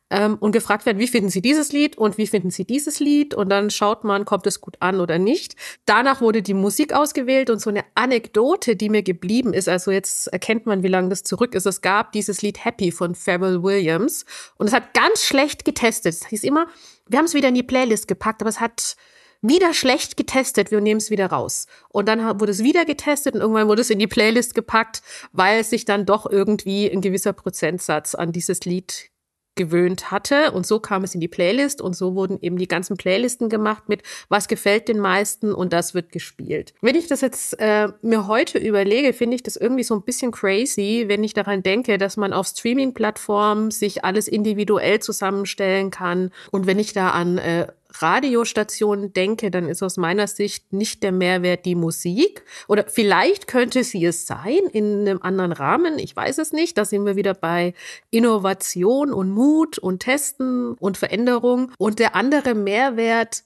ähm, 0.10 0.38
und 0.39 0.53
gefragt 0.53 0.86
werden, 0.86 0.97
wie 0.97 1.10
finden 1.10 1.30
Sie 1.30 1.41
dieses 1.41 1.73
Lied 1.73 1.97
und 1.97 2.17
wie 2.17 2.25
finden 2.25 2.51
Sie 2.51 2.63
dieses 2.63 3.01
Lied 3.01 3.34
und 3.34 3.49
dann 3.49 3.69
schaut 3.69 4.06
man, 4.06 4.23
kommt 4.23 4.47
es 4.47 4.62
gut 4.62 4.77
an 4.80 5.01
oder 5.01 5.19
nicht. 5.19 5.58
Danach 5.84 6.21
wurde 6.21 6.41
die 6.41 6.53
Musik 6.53 6.93
ausgewählt 6.93 7.49
und 7.49 7.60
so 7.60 7.69
eine 7.69 7.84
Anekdote, 7.95 8.77
die 8.77 8.88
mir 8.88 9.03
geblieben 9.03 9.53
ist, 9.53 9.67
also 9.67 9.91
jetzt 9.91 10.27
erkennt 10.27 10.67
man, 10.67 10.84
wie 10.84 10.88
lange 10.88 11.10
das 11.10 11.23
zurück 11.23 11.53
ist. 11.53 11.65
Es 11.65 11.82
gab 11.82 12.13
dieses 12.13 12.41
Lied 12.41 12.63
Happy 12.63 12.93
von 12.93 13.13
Pharrell 13.13 13.62
Williams 13.62 14.23
und 14.56 14.67
es 14.67 14.73
hat 14.73 14.93
ganz 14.93 15.21
schlecht 15.21 15.65
getestet. 15.65 16.13
Es 16.13 16.27
hieß 16.27 16.45
immer, 16.45 16.67
wir 17.10 17.19
haben 17.19 17.25
es 17.25 17.34
wieder 17.34 17.49
in 17.49 17.56
die 17.56 17.63
Playlist 17.63 18.08
gepackt, 18.08 18.41
aber 18.41 18.49
es 18.49 18.62
hat 18.62 18.95
wieder 19.41 19.73
schlecht 19.73 20.17
getestet, 20.17 20.71
wir 20.71 20.82
nehmen 20.82 21.00
es 21.00 21.12
wieder 21.12 21.28
raus. 21.28 21.67
Und 21.89 22.08
dann 22.08 22.39
wurde 22.39 22.52
es 22.52 22.63
wieder 22.63 22.86
getestet 22.86 23.36
und 23.36 23.41
irgendwann 23.41 23.67
wurde 23.67 23.82
es 23.82 23.89
in 23.89 24.00
die 24.00 24.08
Playlist 24.08 24.56
gepackt, 24.56 25.02
weil 25.32 25.63
sich 25.63 25.86
dann 25.86 26.06
doch 26.06 26.30
irgendwie 26.30 26.89
ein 26.89 27.02
gewisser 27.02 27.34
Prozentsatz 27.34 28.15
an 28.15 28.32
dieses 28.32 28.62
Lied 28.65 29.12
gewöhnt 29.58 30.10
hatte. 30.12 30.52
Und 30.52 30.65
so 30.65 30.80
kam 30.80 31.04
es 31.04 31.13
in 31.13 31.19
die 31.19 31.28
Playlist 31.28 31.82
und 31.82 31.95
so 31.95 32.15
wurden 32.15 32.38
eben 32.41 32.58
die 32.58 32.67
ganzen 32.69 32.95
Playlisten 32.95 33.50
gemacht 33.50 33.89
mit, 33.89 34.04
was 34.30 34.47
gefällt 34.47 34.88
den 34.88 35.00
meisten 35.00 35.54
und 35.54 35.73
das 35.73 35.93
wird 35.93 36.13
gespielt. 36.13 36.73
Wenn 36.82 36.95
ich 36.95 37.08
das 37.08 37.19
jetzt 37.19 37.60
äh, 37.60 37.89
mir 38.02 38.28
heute 38.28 38.60
überlege, 38.60 39.12
finde 39.12 39.36
ich 39.36 39.43
das 39.43 39.58
irgendwie 39.58 39.84
so 39.84 39.95
ein 39.95 40.04
bisschen 40.04 40.32
crazy, 40.32 41.06
wenn 41.08 41.23
ich 41.23 41.34
daran 41.34 41.63
denke, 41.63 41.97
dass 41.97 42.15
man 42.15 42.32
auf 42.32 42.47
Streaming-Plattformen 42.47 43.71
sich 43.71 44.06
alles 44.06 44.30
individuell 44.30 45.00
zusammenstellen 45.00 45.91
kann. 45.91 46.32
Und 46.52 46.67
wenn 46.67 46.80
ich 46.80 46.93
da 46.93 47.10
an 47.10 47.38
äh, 47.39 47.67
Radiostationen 48.02 49.14
denke, 49.14 49.52
dann 49.52 49.68
ist 49.68 49.84
aus 49.84 49.98
meiner 49.98 50.28
Sicht 50.28 50.74
nicht 50.74 51.04
der 51.04 51.12
Mehrwert 51.12 51.66
die 51.66 51.76
Musik. 51.76 52.44
Oder 52.68 52.86
vielleicht 52.88 53.48
könnte 53.48 53.84
sie 53.84 54.06
es 54.06 54.28
sein 54.28 54.62
in 54.72 55.02
einem 55.02 55.22
anderen 55.22 55.52
Rahmen. 55.52 56.00
Ich 56.00 56.16
weiß 56.16 56.38
es 56.38 56.52
nicht. 56.52 56.78
Da 56.78 56.86
sind 56.86 57.06
wir 57.06 57.16
wieder 57.16 57.34
bei 57.34 57.74
Innovation 58.10 59.14
und 59.14 59.30
Mut 59.30 59.78
und 59.78 60.00
Testen 60.00 60.74
und 60.74 60.98
Veränderung. 60.98 61.72
Und 61.78 62.00
der 62.00 62.16
andere 62.16 62.56
Mehrwert 62.56 63.44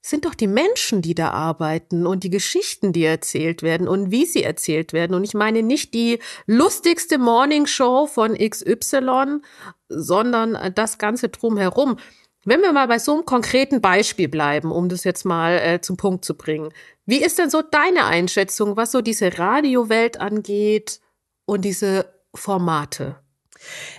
sind 0.00 0.24
doch 0.24 0.34
die 0.34 0.46
Menschen, 0.46 1.02
die 1.02 1.14
da 1.14 1.30
arbeiten 1.30 2.06
und 2.06 2.24
die 2.24 2.30
Geschichten, 2.30 2.92
die 2.92 3.04
erzählt 3.04 3.62
werden 3.62 3.88
und 3.88 4.10
wie 4.10 4.26
sie 4.26 4.42
erzählt 4.42 4.92
werden. 4.92 5.14
Und 5.14 5.24
ich 5.24 5.34
meine 5.34 5.62
nicht 5.62 5.92
die 5.92 6.18
lustigste 6.46 7.18
Morning 7.18 7.66
Show 7.66 8.06
von 8.06 8.34
XY, 8.34 9.40
sondern 9.88 10.72
das 10.74 10.98
Ganze 10.98 11.28
drumherum. 11.28 11.98
Wenn 12.48 12.62
wir 12.62 12.72
mal 12.72 12.88
bei 12.88 12.98
so 12.98 13.12
einem 13.12 13.26
konkreten 13.26 13.82
Beispiel 13.82 14.26
bleiben, 14.26 14.72
um 14.72 14.88
das 14.88 15.04
jetzt 15.04 15.26
mal 15.26 15.58
äh, 15.58 15.82
zum 15.82 15.98
Punkt 15.98 16.24
zu 16.24 16.34
bringen, 16.34 16.72
wie 17.04 17.22
ist 17.22 17.38
denn 17.38 17.50
so 17.50 17.60
deine 17.60 18.06
Einschätzung, 18.06 18.74
was 18.78 18.90
so 18.90 19.02
diese 19.02 19.38
Radiowelt 19.38 20.18
angeht 20.18 21.00
und 21.44 21.66
diese 21.66 22.06
Formate? 22.34 23.16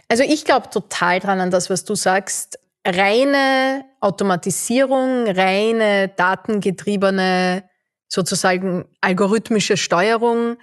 Also 0.07 0.23
ich 0.23 0.45
glaube 0.45 0.71
total 0.71 1.19
dran 1.19 1.39
an 1.39 1.51
das, 1.51 1.69
was 1.69 1.85
du 1.85 1.93
sagst. 1.93 2.57
Reine 2.83 3.85
Automatisierung, 3.99 5.27
reine 5.27 6.07
datengetriebene, 6.07 7.69
sozusagen 8.07 8.85
algorithmische 8.99 9.77
Steuerung. 9.77 10.57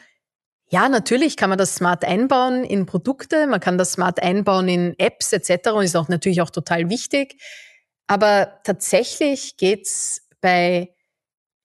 Ja, 0.70 0.88
natürlich 0.88 1.36
kann 1.36 1.50
man 1.50 1.58
das 1.58 1.76
smart 1.76 2.04
einbauen 2.04 2.64
in 2.64 2.84
Produkte, 2.84 3.46
man 3.46 3.60
kann 3.60 3.78
das 3.78 3.92
smart 3.92 4.20
einbauen 4.20 4.66
in 4.66 4.98
Apps 4.98 5.32
etc. 5.32 5.70
und 5.70 5.84
ist 5.84 5.94
auch 5.94 6.08
natürlich 6.08 6.40
auch 6.40 6.50
total 6.50 6.90
wichtig. 6.90 7.36
Aber 8.06 8.60
tatsächlich 8.64 9.56
geht's 9.56 10.28
bei 10.40 10.94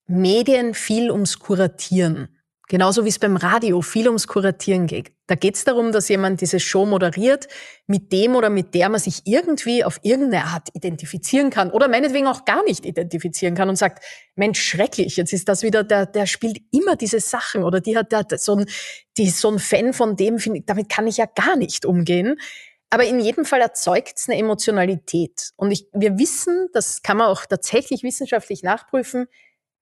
Medien 0.07 0.73
viel 0.73 1.11
ums 1.11 1.39
Kuratieren. 1.39 2.37
Genauso 2.67 3.03
wie 3.03 3.09
es 3.09 3.19
beim 3.19 3.35
Radio 3.35 3.81
viel 3.81 4.07
ums 4.07 4.27
Kuratieren 4.27 4.87
geht. 4.87 5.11
Da 5.27 5.35
geht 5.35 5.55
es 5.55 5.65
darum, 5.65 5.91
dass 5.91 6.07
jemand 6.07 6.39
diese 6.39 6.59
Show 6.59 6.85
moderiert, 6.85 7.47
mit 7.85 8.13
dem 8.13 8.35
oder 8.35 8.49
mit 8.49 8.73
der 8.73 8.87
man 8.87 8.99
sich 8.99 9.21
irgendwie 9.25 9.83
auf 9.83 9.99
irgendeine 10.03 10.45
Art 10.45 10.69
identifizieren 10.73 11.49
kann 11.49 11.69
oder 11.71 11.89
meinetwegen 11.89 12.27
auch 12.27 12.45
gar 12.45 12.63
nicht 12.63 12.85
identifizieren 12.85 13.55
kann 13.55 13.67
und 13.67 13.75
sagt, 13.75 14.03
Mensch, 14.35 14.61
schrecklich, 14.61 15.17
jetzt 15.17 15.33
ist 15.33 15.49
das 15.49 15.63
wieder, 15.63 15.83
der, 15.83 16.05
der 16.05 16.25
spielt 16.25 16.59
immer 16.71 16.95
diese 16.95 17.19
Sachen 17.19 17.63
oder 17.63 17.81
die 17.81 17.97
hat 17.97 18.11
der, 18.13 18.25
so 18.37 18.55
ein, 18.55 18.65
die 19.17 19.25
ist 19.25 19.39
so 19.39 19.49
ein 19.51 19.59
Fan 19.59 19.93
von 19.93 20.15
dem, 20.15 20.37
damit 20.65 20.89
kann 20.89 21.07
ich 21.07 21.17
ja 21.17 21.25
gar 21.25 21.57
nicht 21.57 21.85
umgehen. 21.85 22.37
Aber 22.91 23.05
in 23.05 23.21
jedem 23.21 23.45
Fall 23.45 23.61
erzeugt 23.61 24.17
es 24.17 24.29
eine 24.29 24.37
Emotionalität. 24.37 25.51
Und 25.55 25.71
ich, 25.71 25.87
wir 25.93 26.19
wissen, 26.19 26.67
das 26.73 27.01
kann 27.01 27.17
man 27.17 27.27
auch 27.27 27.45
tatsächlich 27.45 28.03
wissenschaftlich 28.03 28.63
nachprüfen, 28.63 29.27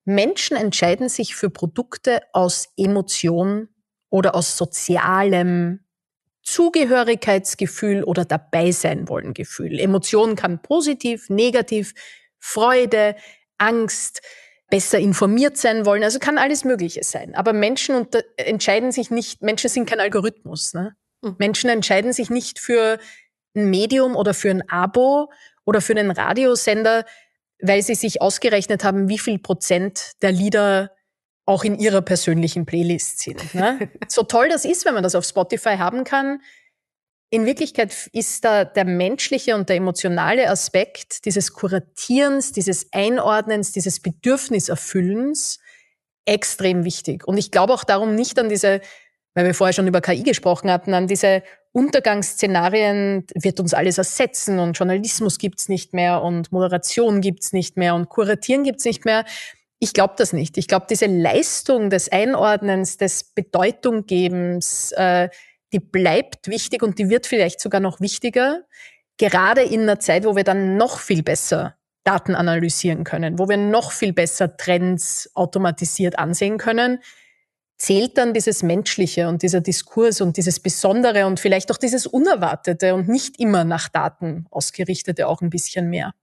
Menschen 0.05 0.55
entscheiden 0.55 1.09
sich 1.09 1.35
für 1.35 1.49
Produkte 1.49 2.21
aus 2.33 2.69
Emotion 2.77 3.67
oder 4.09 4.35
aus 4.35 4.57
sozialem 4.57 5.81
Zugehörigkeitsgefühl 6.43 8.03
oder 8.03 8.25
dabei 8.25 8.71
sein 8.71 9.09
wollen 9.09 9.33
Gefühl. 9.33 9.79
Emotion 9.79 10.35
kann 10.35 10.61
positiv, 10.61 11.29
negativ, 11.29 11.93
Freude, 12.39 13.15
Angst, 13.57 14.21
besser 14.69 14.99
informiert 14.99 15.57
sein 15.57 15.85
wollen, 15.85 16.03
also 16.03 16.19
kann 16.19 16.37
alles 16.37 16.63
Mögliche 16.63 17.03
sein. 17.03 17.35
Aber 17.35 17.53
Menschen 17.53 18.07
entscheiden 18.37 18.91
sich 18.91 19.11
nicht, 19.11 19.41
Menschen 19.41 19.69
sind 19.69 19.89
kein 19.89 19.99
Algorithmus. 19.99 20.73
Ne? 20.73 20.95
Mhm. 21.21 21.35
Menschen 21.37 21.69
entscheiden 21.69 22.13
sich 22.13 22.29
nicht 22.29 22.59
für 22.59 22.99
ein 23.55 23.69
Medium 23.69 24.15
oder 24.15 24.33
für 24.33 24.49
ein 24.49 24.67
Abo 24.69 25.31
oder 25.65 25.81
für 25.81 25.93
einen 25.93 26.11
Radiosender, 26.11 27.05
weil 27.61 27.81
sie 27.81 27.95
sich 27.95 28.21
ausgerechnet 28.21 28.83
haben, 28.83 29.09
wie 29.09 29.19
viel 29.19 29.39
Prozent 29.39 30.13
der 30.21 30.31
Lieder 30.31 30.91
auch 31.45 31.63
in 31.63 31.79
ihrer 31.79 32.01
persönlichen 32.01 32.65
Playlist 32.65 33.19
sind. 33.19 33.55
Ne? 33.55 33.89
so 34.07 34.23
toll 34.23 34.49
das 34.49 34.65
ist, 34.65 34.85
wenn 34.85 34.93
man 34.93 35.03
das 35.03 35.15
auf 35.15 35.25
Spotify 35.25 35.77
haben 35.77 36.03
kann. 36.03 36.41
In 37.31 37.45
Wirklichkeit 37.45 37.95
ist 38.13 38.45
da 38.45 38.65
der 38.65 38.85
menschliche 38.85 39.55
und 39.55 39.69
der 39.69 39.75
emotionale 39.75 40.49
Aspekt 40.49 41.25
dieses 41.25 41.53
Kuratierens, 41.53 42.51
dieses 42.51 42.91
Einordnens, 42.91 43.71
dieses 43.71 43.99
Bedürfniserfüllens 43.99 45.59
extrem 46.25 46.85
wichtig. 46.85 47.27
Und 47.27 47.37
ich 47.37 47.51
glaube 47.51 47.73
auch 47.73 47.83
darum 47.83 48.15
nicht 48.15 48.39
an 48.39 48.49
diese 48.49 48.81
weil 49.33 49.45
wir 49.45 49.53
vorher 49.53 49.73
schon 49.73 49.87
über 49.87 50.01
KI 50.01 50.23
gesprochen 50.23 50.71
hatten, 50.71 50.93
an 50.93 51.07
diese 51.07 51.43
Untergangsszenarien 51.71 53.25
wird 53.35 53.59
uns 53.59 53.73
alles 53.73 53.97
ersetzen 53.97 54.59
und 54.59 54.73
Journalismus 54.73 55.37
gibt's 55.37 55.69
nicht 55.69 55.93
mehr 55.93 56.23
und 56.23 56.51
Moderation 56.51 57.21
gibt's 57.21 57.53
nicht 57.53 57.77
mehr 57.77 57.95
und 57.95 58.09
Kuratieren 58.09 58.63
gibt's 58.63 58.85
nicht 58.85 59.05
mehr. 59.05 59.23
Ich 59.77 59.93
glaube 59.93 60.15
das 60.17 60.33
nicht. 60.33 60.57
Ich 60.57 60.67
glaube, 60.67 60.87
diese 60.89 61.05
Leistung 61.05 61.89
des 61.89 62.11
Einordnens, 62.11 62.97
des 62.97 63.23
Bedeutunggebens, 63.23 64.91
äh, 64.93 65.29
die 65.71 65.79
bleibt 65.79 66.47
wichtig 66.47 66.81
und 66.81 66.97
die 66.97 67.09
wird 67.09 67.27
vielleicht 67.27 67.61
sogar 67.61 67.79
noch 67.79 68.01
wichtiger, 68.01 68.63
gerade 69.17 69.61
in 69.61 69.81
einer 69.81 69.99
Zeit, 69.99 70.25
wo 70.25 70.35
wir 70.35 70.43
dann 70.43 70.75
noch 70.75 70.99
viel 70.99 71.21
besser 71.21 71.75
Daten 72.03 72.33
analysieren 72.33 73.03
können, 73.03 73.37
wo 73.37 73.47
wir 73.47 73.57
noch 73.57 73.91
viel 73.91 74.13
besser 74.13 74.57
Trends 74.57 75.29
automatisiert 75.35 76.17
ansehen 76.17 76.57
können 76.57 76.99
zählt 77.79 78.17
dann 78.17 78.33
dieses 78.33 78.61
Menschliche 78.61 79.29
und 79.29 79.41
dieser 79.41 79.61
Diskurs 79.61 80.21
und 80.21 80.37
dieses 80.37 80.59
Besondere 80.59 81.25
und 81.25 81.39
vielleicht 81.39 81.71
auch 81.71 81.77
dieses 81.77 82.05
Unerwartete 82.05 82.93
und 82.93 83.07
nicht 83.07 83.39
immer 83.39 83.63
nach 83.63 83.87
Daten 83.89 84.45
ausgerichtete 84.51 85.27
auch 85.27 85.41
ein 85.41 85.49
bisschen 85.49 85.89
mehr. 85.89 86.13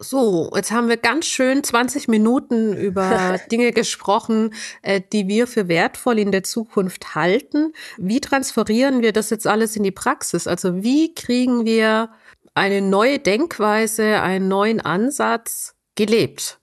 So, 0.00 0.48
jetzt 0.54 0.70
haben 0.70 0.88
wir 0.88 0.96
ganz 0.96 1.26
schön 1.26 1.64
20 1.64 2.06
Minuten 2.06 2.72
über 2.76 3.36
Dinge 3.50 3.72
gesprochen, 3.72 4.54
äh, 4.82 5.00
die 5.12 5.26
wir 5.26 5.48
für 5.48 5.66
wertvoll 5.66 6.20
in 6.20 6.30
der 6.30 6.44
Zukunft 6.44 7.16
halten. 7.16 7.72
Wie 7.96 8.20
transferieren 8.20 9.02
wir 9.02 9.12
das 9.12 9.30
jetzt 9.30 9.48
alles 9.48 9.74
in 9.74 9.82
die 9.82 9.90
Praxis? 9.90 10.46
Also 10.46 10.84
wie 10.84 11.14
kriegen 11.14 11.66
wir 11.66 12.10
eine 12.54 12.80
neue 12.80 13.18
Denkweise, 13.18 14.20
einen 14.20 14.46
neuen 14.46 14.80
Ansatz 14.80 15.74
gelebt? 15.96 16.60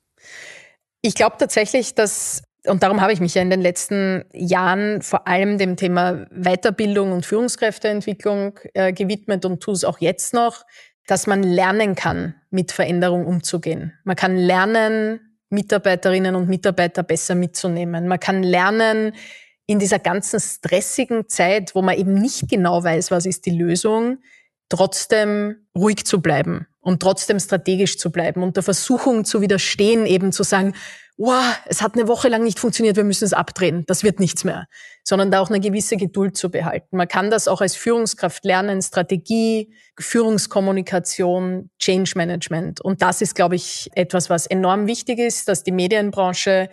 Ich 1.02 1.14
glaube 1.16 1.36
tatsächlich, 1.38 1.94
dass 1.94 2.42
und 2.68 2.84
darum 2.84 3.02
habe 3.02 3.14
ich 3.14 3.20
mich 3.20 3.36
ja 3.36 3.42
in 3.42 3.50
den 3.50 3.62
letzten 3.62 4.26
Jahren 4.34 5.02
vor 5.02 5.28
allem 5.28 5.58
dem 5.58 5.76
Thema 5.76 6.26
Weiterbildung 6.32 7.12
und 7.12 7.26
Führungskräfteentwicklung 7.26 8.60
äh, 8.74 8.94
gewidmet 8.94 9.46
und 9.46 9.62
tue 9.62 9.74
es 9.74 9.84
auch 9.84 10.00
jetzt 10.00 10.34
noch, 10.34 10.66
dass 11.08 11.28
man 11.28 11.44
lernen 11.44 11.96
kann, 11.96 12.36
mit 12.50 12.72
Veränderung 12.72 13.26
umzugehen. 13.26 13.94
Man 14.04 14.16
kann 14.16 14.36
lernen, 14.36 15.20
Mitarbeiterinnen 15.50 16.36
und 16.36 16.50
Mitarbeiter 16.50 17.04
besser 17.04 17.36
mitzunehmen. 17.36 18.08
Man 18.08 18.20
kann 18.20 18.42
lernen, 18.42 19.14
in 19.68 19.80
dieser 19.80 20.00
ganzen 20.00 20.40
stressigen 20.40 21.28
Zeit, 21.28 21.74
wo 21.74 21.82
man 21.82 21.98
eben 21.98 22.14
nicht 22.14 22.50
genau 22.50 22.84
weiß, 22.84 23.12
was 23.12 23.26
ist 23.26 23.46
die 23.46 23.58
Lösung, 23.58 24.20
trotzdem 24.70 25.68
ruhig 25.76 26.06
zu 26.06 26.22
bleiben 26.22 26.68
und 26.82 27.02
trotzdem 27.02 27.40
strategisch 27.40 27.98
zu 27.98 28.12
bleiben 28.12 28.44
und 28.44 28.56
der 28.56 28.64
Versuchung 28.64 29.26
zu 29.26 29.42
widerstehen, 29.42 30.06
eben 30.06 30.32
zu 30.32 30.44
sagen, 30.44 30.74
wow, 31.18 31.58
es 31.66 31.82
hat 31.82 31.96
eine 31.96 32.08
Woche 32.08 32.28
lang 32.28 32.44
nicht 32.44 32.60
funktioniert, 32.60 32.98
wir 32.98 33.04
müssen 33.04 33.24
es 33.24 33.34
abdrehen, 33.34 33.86
das 33.88 34.04
wird 34.04 34.20
nichts 34.20 34.44
mehr, 34.44 34.68
sondern 35.04 35.32
da 35.32 35.40
auch 35.40 35.50
eine 35.50 35.60
gewisse 35.60 35.98
Geduld 35.98 36.36
zu 36.36 36.50
behalten. 36.50 36.98
Man 36.98 37.08
kann 37.08 37.32
das 37.32 37.48
auch 37.48 37.62
als 37.62 37.76
Führungskraft 37.76 38.44
lernen, 38.44 38.82
Strategie, 38.82 39.74
Führungskommunikation, 39.98 41.70
Change 41.80 42.14
Management. 42.16 42.82
Und 42.82 43.02
das 43.02 43.22
ist, 43.22 43.36
glaube 43.36 43.56
ich, 43.56 43.90
etwas, 43.94 44.30
was 44.30 44.46
enorm 44.46 44.88
wichtig 44.88 45.20
ist, 45.20 45.48
dass 45.48 45.64
die 45.64 45.72
Medienbranche 45.72 46.70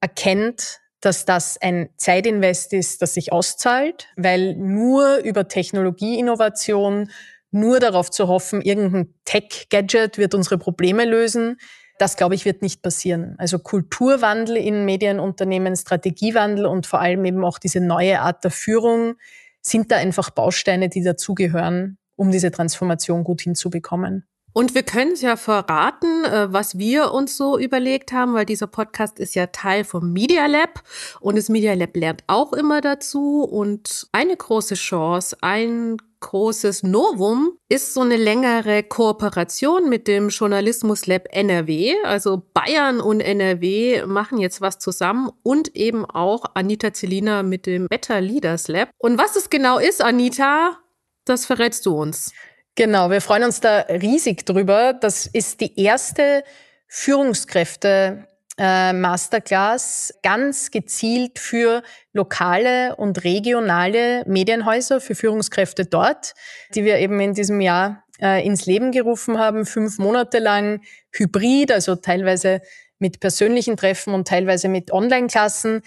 erkennt, 0.00 0.80
dass 1.00 1.24
das 1.24 1.60
ein 1.60 1.88
Zeitinvest 1.96 2.72
ist, 2.72 3.02
das 3.02 3.14
sich 3.14 3.32
auszahlt, 3.32 4.08
weil 4.16 4.54
nur 4.56 5.18
über 5.18 5.48
Technologieinnovation, 5.48 7.10
nur 7.50 7.80
darauf 7.80 8.10
zu 8.10 8.28
hoffen, 8.28 8.60
irgendein 8.62 9.14
Tech-Gadget 9.24 10.18
wird 10.18 10.34
unsere 10.34 10.58
Probleme 10.58 11.04
lösen, 11.04 11.58
das, 11.98 12.16
glaube 12.16 12.34
ich, 12.34 12.44
wird 12.44 12.60
nicht 12.62 12.82
passieren. 12.82 13.36
Also 13.38 13.58
Kulturwandel 13.58 14.56
in 14.56 14.84
Medienunternehmen, 14.84 15.74
Strategiewandel 15.76 16.66
und 16.66 16.86
vor 16.86 17.00
allem 17.00 17.24
eben 17.24 17.44
auch 17.44 17.58
diese 17.58 17.80
neue 17.80 18.20
Art 18.20 18.44
der 18.44 18.50
Führung 18.50 19.14
sind 19.62 19.90
da 19.90 19.96
einfach 19.96 20.30
Bausteine, 20.30 20.88
die 20.88 21.02
dazugehören, 21.02 21.98
um 22.14 22.30
diese 22.30 22.50
Transformation 22.50 23.24
gut 23.24 23.40
hinzubekommen. 23.40 24.26
Und 24.56 24.74
wir 24.74 24.84
können 24.84 25.12
es 25.12 25.20
ja 25.20 25.36
verraten, 25.36 26.24
äh, 26.24 26.50
was 26.50 26.78
wir 26.78 27.12
uns 27.12 27.36
so 27.36 27.58
überlegt 27.58 28.12
haben, 28.12 28.32
weil 28.32 28.46
dieser 28.46 28.66
Podcast 28.66 29.20
ist 29.20 29.34
ja 29.34 29.48
Teil 29.48 29.84
vom 29.84 30.14
Media 30.14 30.46
Lab 30.46 30.82
und 31.20 31.36
das 31.36 31.50
Media 31.50 31.74
Lab 31.74 31.94
lernt 31.94 32.24
auch 32.26 32.54
immer 32.54 32.80
dazu. 32.80 33.42
Und 33.42 34.08
eine 34.12 34.34
große 34.34 34.76
Chance, 34.76 35.36
ein 35.42 35.98
großes 36.20 36.84
Novum 36.84 37.58
ist 37.68 37.92
so 37.92 38.00
eine 38.00 38.16
längere 38.16 38.82
Kooperation 38.82 39.90
mit 39.90 40.08
dem 40.08 40.30
Journalismus 40.30 41.06
Lab 41.06 41.26
NRW. 41.32 41.92
Also 42.04 42.42
Bayern 42.54 43.02
und 43.02 43.20
NRW 43.20 44.06
machen 44.06 44.38
jetzt 44.38 44.62
was 44.62 44.78
zusammen 44.78 45.30
und 45.42 45.76
eben 45.76 46.06
auch 46.06 46.46
Anita 46.54 46.94
Zelina 46.94 47.42
mit 47.42 47.66
dem 47.66 47.88
Better 47.88 48.22
Leaders 48.22 48.68
Lab. 48.68 48.88
Und 48.96 49.18
was 49.18 49.36
es 49.36 49.50
genau 49.50 49.78
ist, 49.78 50.02
Anita, 50.02 50.78
das 51.26 51.44
verrätst 51.44 51.84
du 51.84 51.94
uns. 51.94 52.32
Genau, 52.76 53.10
wir 53.10 53.22
freuen 53.22 53.44
uns 53.44 53.60
da 53.60 53.86
riesig 53.88 54.44
drüber. 54.44 54.92
Das 54.92 55.26
ist 55.26 55.62
die 55.62 55.80
erste 55.80 56.44
Führungskräfte 56.86 58.28
äh, 58.58 58.92
Masterclass 58.92 60.12
ganz 60.22 60.70
gezielt 60.70 61.38
für 61.38 61.82
lokale 62.12 62.94
und 62.96 63.24
regionale 63.24 64.24
Medienhäuser, 64.26 65.00
für 65.00 65.14
Führungskräfte 65.14 65.86
dort, 65.86 66.34
die 66.74 66.84
wir 66.84 66.98
eben 66.98 67.18
in 67.18 67.32
diesem 67.32 67.62
Jahr 67.62 68.04
äh, 68.20 68.46
ins 68.46 68.66
Leben 68.66 68.92
gerufen 68.92 69.38
haben, 69.38 69.64
fünf 69.64 69.96
Monate 69.98 70.38
lang 70.38 70.82
hybrid, 71.12 71.72
also 71.72 71.96
teilweise 71.96 72.60
mit 72.98 73.20
persönlichen 73.20 73.78
Treffen 73.78 74.12
und 74.12 74.28
teilweise 74.28 74.68
mit 74.68 74.90
Online-Klassen, 74.92 75.80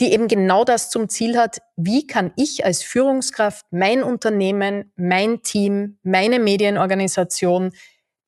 die 0.00 0.12
eben 0.12 0.28
genau 0.28 0.64
das 0.64 0.90
zum 0.90 1.08
Ziel 1.08 1.38
hat, 1.38 1.58
wie 1.76 2.06
kann 2.06 2.32
ich 2.36 2.64
als 2.64 2.82
Führungskraft 2.82 3.66
mein 3.70 4.02
Unternehmen, 4.02 4.92
mein 4.96 5.42
Team, 5.42 5.98
meine 6.02 6.40
Medienorganisation 6.40 7.72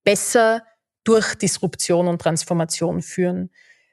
besser 0.05 0.63
durch 1.05 1.35
Disruption 1.35 2.09
und 2.09 2.21
Transformation 2.21 3.03
führen. 3.03 3.51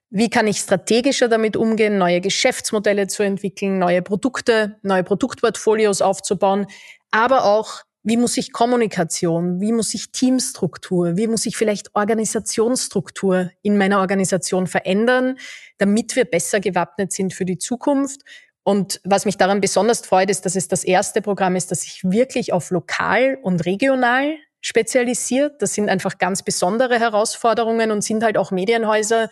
Wie 0.10 0.30
kann 0.30 0.46
ich 0.46 0.60
strategischer 0.60 1.28
damit 1.28 1.58
umgehen, 1.58 1.98
neue 1.98 2.22
Geschäftsmodelle 2.22 3.08
zu 3.08 3.24
entwickeln, 3.24 3.80
neue 3.80 4.04
Produkte, 4.04 4.78
neue 4.84 5.04
Produktportfolios 5.04 6.04
aufzubauen, 6.04 6.68
aber 7.10 7.46
auch 7.46 7.82
wie 8.04 8.18
muss 8.18 8.38
ich 8.38 8.52
Kommunikation, 8.52 9.62
wie 9.62 9.72
muss 9.72 9.94
ich 9.94 10.12
Teamstruktur, 10.12 11.16
wie 11.16 11.28
muss 11.28 11.46
ich 11.46 11.56
vielleicht 11.56 11.96
Organisationsstruktur 11.96 13.50
in 13.62 13.78
meiner 13.78 14.00
Organisation 14.00 14.68
verändern, 14.68 15.38
damit 15.78 16.16
wir 16.16 16.26
besser 16.26 16.60
gewappnet 16.60 17.13
sind 17.13 17.34
für 17.34 17.46
die 17.46 17.58
Zukunft. 17.58 18.22
Und 18.63 19.00
was 19.04 19.26
mich 19.26 19.38
daran 19.38 19.62
besonders 19.62 20.06
freut, 20.06 20.30
ist, 20.30 20.46
dass 20.46 20.56
es 20.56 20.68
das 20.68 20.84
erste 20.84 21.22
Programm 21.22 21.56
ist, 21.56 21.72
das 21.72 21.82
sich 21.82 22.04
wirklich 22.04 22.54
auf 22.54 22.72
lokal 22.72 23.38
und 23.42 23.66
regional 23.66 24.36
spezialisiert. 24.62 25.62
Das 25.62 25.74
sind 25.74 25.89
einfach 25.89 26.18
ganz 26.18 26.44
besondere 26.44 27.00
Herausforderungen 27.00 27.92
und 27.92 28.04
sind 28.04 28.24
halt 28.24 28.38
auch 28.38 28.52
Medienhäuser, 28.52 29.30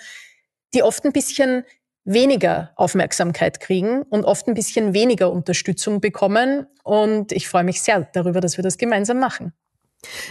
die 0.73 0.83
oft 0.83 1.05
ein 1.05 1.13
bisschen 1.13 1.65
weniger 2.03 2.71
Aufmerksamkeit 2.75 3.59
kriegen 3.59 4.01
und 4.03 4.25
oft 4.25 4.47
ein 4.47 4.53
bisschen 4.53 4.93
weniger 4.93 5.31
Unterstützung 5.31 6.01
bekommen. 6.01 6.67
Und 6.83 7.31
ich 7.31 7.47
freue 7.47 7.63
mich 7.63 7.81
sehr 7.81 8.07
darüber, 8.13 8.41
dass 8.41 8.57
wir 8.57 8.63
das 8.63 8.77
gemeinsam 8.77 9.19
machen. 9.19 9.53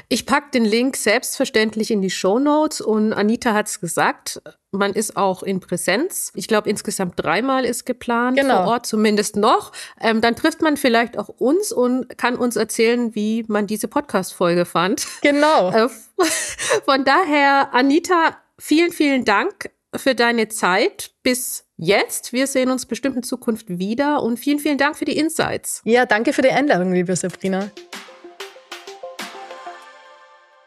Ich 0.09 0.27
pack 0.27 0.51
den 0.53 0.65
Link 0.65 0.97
selbstverständlich 0.97 1.91
in 1.91 2.03
die 2.03 2.11
Show 2.11 2.41
Notes 2.41 2.81
und 2.81 3.13
Anita 3.13 3.55
hat 3.55 3.69
es 3.69 3.81
gesagt, 3.81 4.43
man 4.73 4.93
ist 4.93 5.17
auch 5.17 5.45
in 5.45 5.61
Präsenz. 5.61 6.33
Ich 6.35 6.49
glaube, 6.49 6.69
insgesamt 6.69 7.15
dreimal 7.17 7.65
ist 7.65 7.87
geplant 7.87 8.37
genau. 8.37 8.65
vor 8.65 8.73
Ort, 8.73 8.87
zumindest 8.87 9.37
noch. 9.37 9.73
Ähm, 10.01 10.21
dann 10.21 10.35
trifft 10.35 10.61
man 10.61 10.77
vielleicht 10.77 11.17
auch 11.17 11.29
uns 11.29 11.73
und 11.73 12.19
kann 12.19 12.37
uns 12.37 12.57
erzählen, 12.57 13.15
wie 13.15 13.45
man 13.47 13.69
diese 13.69 13.87
Podcast-Folge 13.87 14.65
fand. 14.65 15.07
Genau. 15.23 15.71
Äh, 15.71 15.89
von 16.85 17.05
daher, 17.05 17.73
Anita, 17.73 18.37
vielen, 18.59 18.91
vielen 18.91 19.25
Dank 19.25 19.71
für 19.95 20.15
deine 20.15 20.49
Zeit 20.49 21.13
bis 21.23 21.65
jetzt. 21.77 22.33
Wir 22.33 22.47
sehen 22.47 22.71
uns 22.71 22.87
bestimmt 22.87 23.17
in 23.17 23.23
Zukunft 23.23 23.69
wieder 23.69 24.23
und 24.23 24.39
vielen, 24.39 24.59
vielen 24.59 24.79
Dank 24.79 24.97
für 24.97 25.05
die 25.05 25.17
Insights. 25.17 25.83
Ja, 25.85 26.07
danke 26.07 26.33
für 26.33 26.43
die 26.43 26.51
Einladung, 26.51 26.93
liebe 26.93 27.15
Sabrina. 27.17 27.71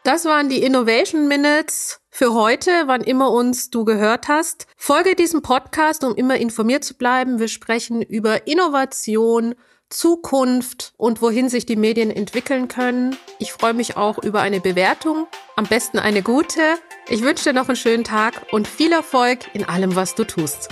Das 0.04 0.26
waren 0.26 0.50
die 0.50 0.62
Innovation 0.62 1.28
Minutes 1.28 2.00
für 2.10 2.34
heute, 2.34 2.70
wann 2.86 3.00
immer 3.00 3.32
uns 3.32 3.70
du 3.70 3.86
gehört 3.86 4.28
hast. 4.28 4.66
Folge 4.76 5.16
diesem 5.16 5.40
Podcast, 5.40 6.04
um 6.04 6.14
immer 6.14 6.36
informiert 6.36 6.84
zu 6.84 6.94
bleiben. 6.94 7.38
Wir 7.38 7.48
sprechen 7.48 8.02
über 8.02 8.46
Innovation, 8.46 9.54
Zukunft 9.94 10.92
und 10.96 11.22
wohin 11.22 11.48
sich 11.48 11.66
die 11.66 11.76
Medien 11.76 12.10
entwickeln 12.10 12.68
können. 12.68 13.16
Ich 13.38 13.52
freue 13.52 13.74
mich 13.74 13.96
auch 13.96 14.18
über 14.18 14.40
eine 14.40 14.60
Bewertung, 14.60 15.28
am 15.54 15.66
besten 15.66 15.98
eine 15.98 16.22
gute. 16.22 16.60
Ich 17.08 17.22
wünsche 17.22 17.44
dir 17.44 17.52
noch 17.52 17.68
einen 17.68 17.76
schönen 17.76 18.02
Tag 18.02 18.46
und 18.50 18.66
viel 18.66 18.92
Erfolg 18.92 19.38
in 19.54 19.64
allem, 19.64 19.94
was 19.94 20.14
du 20.14 20.24
tust. 20.24 20.68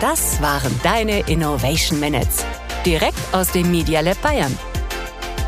Das 0.00 0.40
waren 0.40 0.72
deine 0.82 1.28
Innovation 1.28 2.00
Minutes, 2.00 2.44
direkt 2.86 3.18
aus 3.32 3.52
dem 3.52 3.70
Media 3.70 4.00
Lab 4.00 4.20
Bayern. 4.22 4.56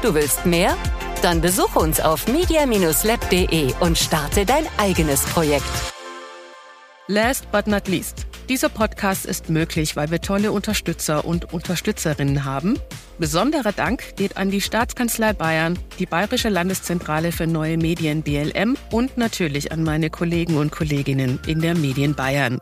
Du 0.03 0.13
willst 0.13 0.45
mehr? 0.45 0.77
Dann 1.23 1.41
besuche 1.41 1.79
uns 1.79 2.01
auf 2.01 2.27
media-lab.de 2.29 3.75
und 3.81 3.97
starte 3.99 4.45
dein 4.45 4.67
eigenes 4.79 5.25
Projekt. 5.27 5.65
Last 7.09 7.51
but 7.51 7.67
not 7.67 7.89
least. 7.89 8.30
Dieser 8.51 8.69
Podcast 8.69 9.27
ist 9.27 9.49
möglich, 9.49 9.95
weil 9.95 10.11
wir 10.11 10.21
tolle 10.21 10.51
Unterstützer 10.51 11.25
und 11.25 11.53
Unterstützerinnen 11.53 12.45
haben. 12.45 12.77
Besonderer 13.17 13.71
Dank 13.71 14.17
geht 14.17 14.37
an 14.37 14.51
die 14.51 14.61
Staatskanzlei 14.61 15.35
Bayern, 15.35 15.79
die 16.01 16.07
Bayerische 16.07 16.49
Landeszentrale 16.49 17.31
für 17.31 17.47
neue 17.47 17.77
Medien 17.77 18.25
BLM 18.25 18.77
und 18.91 19.17
natürlich 19.17 19.71
an 19.71 19.85
meine 19.85 20.11
Kollegen 20.11 20.57
und 20.57 20.73
Kolleginnen 20.73 21.39
in 21.47 21.61
der 21.61 21.77
Medien 21.77 22.17
Bayern. 22.17 22.59